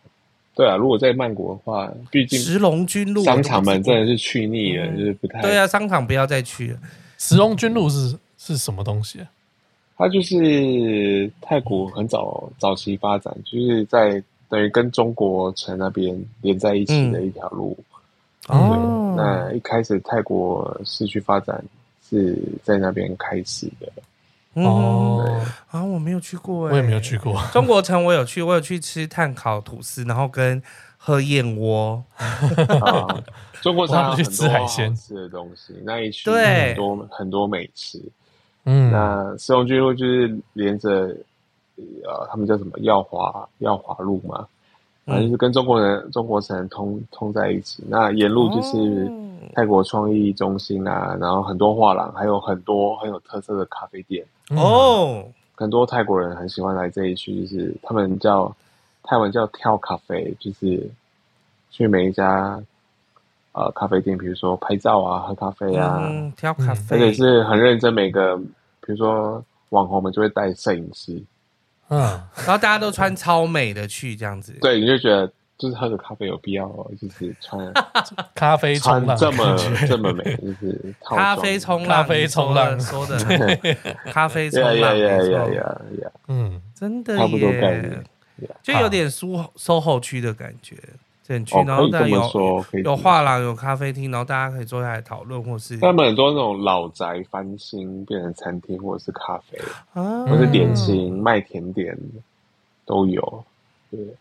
[0.54, 6.78] 对啊，如果在曼谷的话，毕竟石龙军路商场们真的是去腻了，就是不太对啊，商场不要再去了。
[7.16, 9.26] 石龙军路是是什么东西啊？
[9.96, 17.76] 它就是泰国很早早期发展，就是在等于跟中国城那边连在一起的一条路。
[18.48, 21.64] 嗯、哦，那一开始泰国市区发展
[22.08, 23.90] 是在那边开始的。
[24.54, 25.32] 哦，对
[25.70, 27.40] 啊，我没有去过，我也没有去过。
[27.52, 30.62] 中国城我有去，我有去吃炭烤吐司，然后跟
[30.96, 32.04] 喝燕窝。
[32.16, 33.22] 啊，
[33.62, 38.00] 中国城去吃海鲜吃的东西，那一区很多很多美食。
[38.64, 41.14] 嗯，那石龙军路就是连着
[41.76, 44.46] 呃，他们叫什么耀华耀华路嘛，
[45.04, 47.82] 反正就是跟中国人、嗯、中国城通通在一起。
[47.88, 49.10] 那沿路就是
[49.54, 54.24] 泰国创意中心啊，然后很多画廊，还有很多很有特色的咖啡店。
[54.50, 58.54] 哦，很多泰国人很喜欢来这一区，就是他们叫
[59.02, 60.88] 泰文叫跳咖啡，就是
[61.70, 62.62] 去每一家
[63.54, 67.92] 呃咖啡店，比如说拍照啊、喝咖啡啊，嗯、挑咖啡，而且是很认真。
[67.92, 71.20] 每个比如说网红们就会带摄影师，
[71.88, 71.98] 嗯，
[72.36, 75.32] 然后大家都穿超美的去这样子，对，你就觉得。
[75.56, 77.72] 就是喝个咖啡有必要哦，就是穿
[78.34, 82.78] 咖啡冲浪这么这么美，就是咖啡冲浪，咖啡冲浪。
[82.80, 83.16] 说的，
[84.10, 88.04] 咖啡冲浪， 呀呀呀呀呀，嗯，真的差不多概念，
[88.64, 90.74] 就有点苏 SOHO 区的感觉，
[91.26, 92.20] 这区，然后但有
[92.84, 99.58] 有画廊，有咖啡厅，然后大家可以坐下来讨论，或是他们很多那种老宅翻新变成餐厅，或者是咖啡，
[99.94, 101.98] 或是点心卖甜点
[102.84, 103.44] 都有。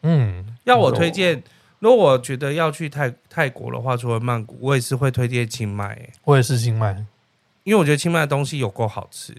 [0.04, 1.44] 嗯，要我推荐，
[1.80, 6.10] 如果我觉得要去泰泰国的话，除了曼谷，我也是会推荐清迈。
[6.24, 7.06] 我也是清迈，
[7.64, 9.36] 因为我觉得清迈的东西有够好吃，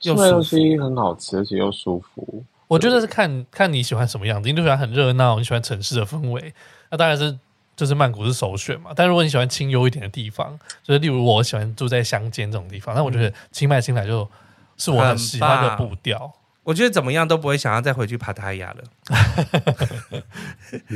[0.00, 2.42] 清迈东西很好吃，而且又舒服。
[2.68, 6.54] 我觉得是看看你喜欢什么样子，你就喜欢很热闹，你喜欢城市的氛围，
[6.90, 7.36] 那当然是
[7.74, 8.90] 就是曼谷是首选嘛。
[8.94, 14.28] 但如果你喜欢清幽一点的地方，就是例如我喜欢住在乡间这种地方，那我觉得清迈清莱就
[14.76, 16.32] 是我很喜欢的步调。
[16.64, 18.84] 我觉得怎么样都不会想要再回去帕塔亚了，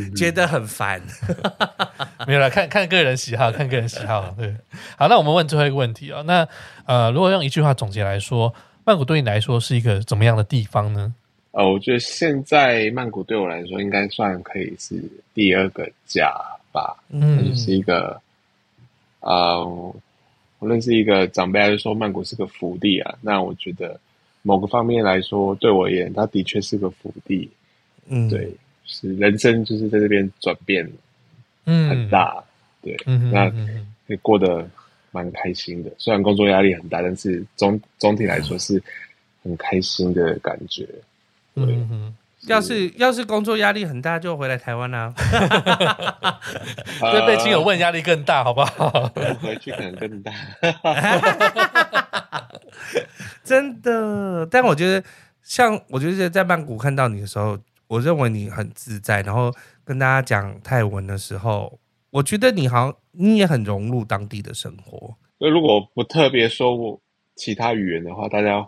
[0.15, 1.01] 觉得很烦。
[2.29, 4.35] 没有啦，看看个人喜好，看个人喜好。
[4.37, 4.55] 对，
[4.99, 6.47] 好，那我们问最后一个问题啊、哦，那
[6.85, 8.53] 呃，如果用一句话总结来说，
[8.85, 11.15] 曼谷对你来说是一个怎么样的地方呢？
[11.53, 16.35] 呃，我觉得现在曼谷对我来说应该算可以是第二个家
[16.73, 17.03] 吧。
[17.09, 18.21] 嗯，就是一个，
[19.21, 19.65] 呃，
[20.59, 23.15] 我认识一个长辈，就说曼谷是个福地啊。
[23.23, 23.99] 那我觉得。
[24.45, 27.49] 某个方面来说，对我而言，它的确是个福地。
[28.09, 28.53] 嗯，对，
[28.85, 30.85] 是人生就是在这边转变，
[31.65, 32.43] 嗯，很大。
[32.83, 33.45] 对，嗯、那
[34.09, 34.69] 也过得
[35.13, 35.93] 蛮开心的。
[35.97, 38.83] 虽然工作压力很大，但是总总体来说是
[39.45, 40.85] 很开心的感觉。
[40.85, 40.97] 对，
[42.49, 45.15] 要是要是工作压力很大，就回来台湾啦、
[46.21, 46.41] 啊。
[47.13, 48.91] 对，被亲友问压力更大，好不好？
[49.41, 50.33] 回去可能更大。
[53.45, 55.05] 真的，但我觉得，
[55.43, 59.53] 像我觉得在曼谷看到你的时候，我认为你很自在，然后
[59.85, 61.79] 跟大家讲泰文的时候，
[62.11, 65.17] 我觉得你好像你也很融入当地的生活。
[65.39, 67.01] 那如果不特别说我
[67.37, 68.67] 其他语言的话，大家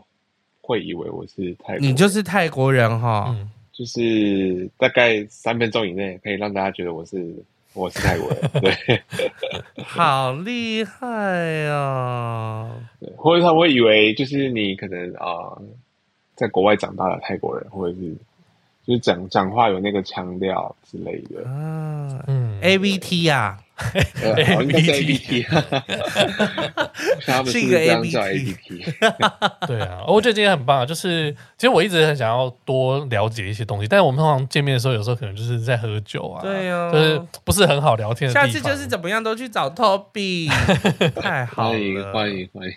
[0.67, 1.83] 会以为我是泰国人。
[1.83, 7.35] 你就是泰国人哈，嗯，就是大概三分钟以内可以让大家觉得我是。
[7.77, 9.03] 我是泰国人， 对，
[9.83, 12.71] 好厉害哦！
[13.01, 15.63] 对，或者他会以为就是你可能啊、呃，
[16.37, 18.15] 在国外长大的泰国人，或者是
[18.87, 21.45] 就是讲讲话有那个腔调之类的。
[21.49, 23.59] 啊，嗯，A V T 呀。
[24.23, 25.43] A V T，
[27.51, 28.57] 是一个 A V T，
[29.67, 38.33] 对啊，我觉得今天很棒啊，就是其实我一直很想要多了解一些东西，但是我们通常见面的时候，有时候可能就是在喝酒啊，对啊，就是不是很好聊天的。
[38.33, 40.49] 下次就是怎么样都去找 Toby，
[41.21, 42.75] 太好了，欢迎欢迎欢迎。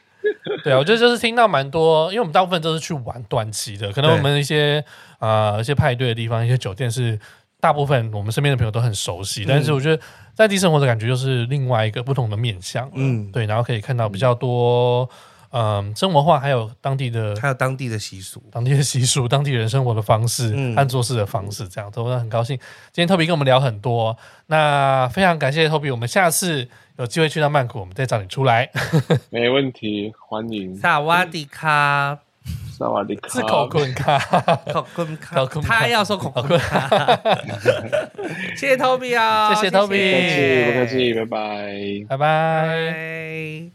[0.63, 4.83] 对啊，我觉得就是听到蛮多，因为我们大部分都是去玩短期的，可能我们一些
[5.19, 7.19] 啊一些派对的地方，一些酒店是。
[7.59, 10.01] 大部分我们身边的朋友都很熟悉，但是我觉得
[10.33, 15.09] 在地生活的感觉就是另外一个不同的面向，嗯，对，然后可以看到比较多，
[15.49, 22.55] 嗯，生活化，还有当地的，还有当地的习俗，当地的习俗， 当地人生活的方式和做事的方式，这样都很高兴。
[22.91, 28.69] 今天 Toby 跟我们聊很多，那非常感谢 Toby，我们下次有机会去到曼谷，我们再找你出来，
[29.31, 30.75] 没问题，欢迎。
[30.75, 32.26] 萨瓦迪卡。
[32.77, 34.19] 萨瓦迪卡，是 考坤卡，
[34.71, 37.19] 考坤卡，他要说考坤卡。
[38.55, 39.95] 谢谢 Toby 啊，谢谢 Toby，不客
[40.29, 43.71] 气，不客气，拜拜，拜拜。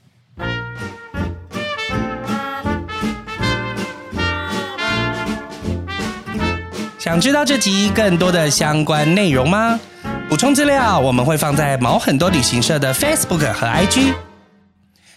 [6.98, 9.80] 想知道这集更多的相关内容吗？
[10.28, 14.14] 补充资料我们会放在毛很多旅行社的 Facebook 和 IG。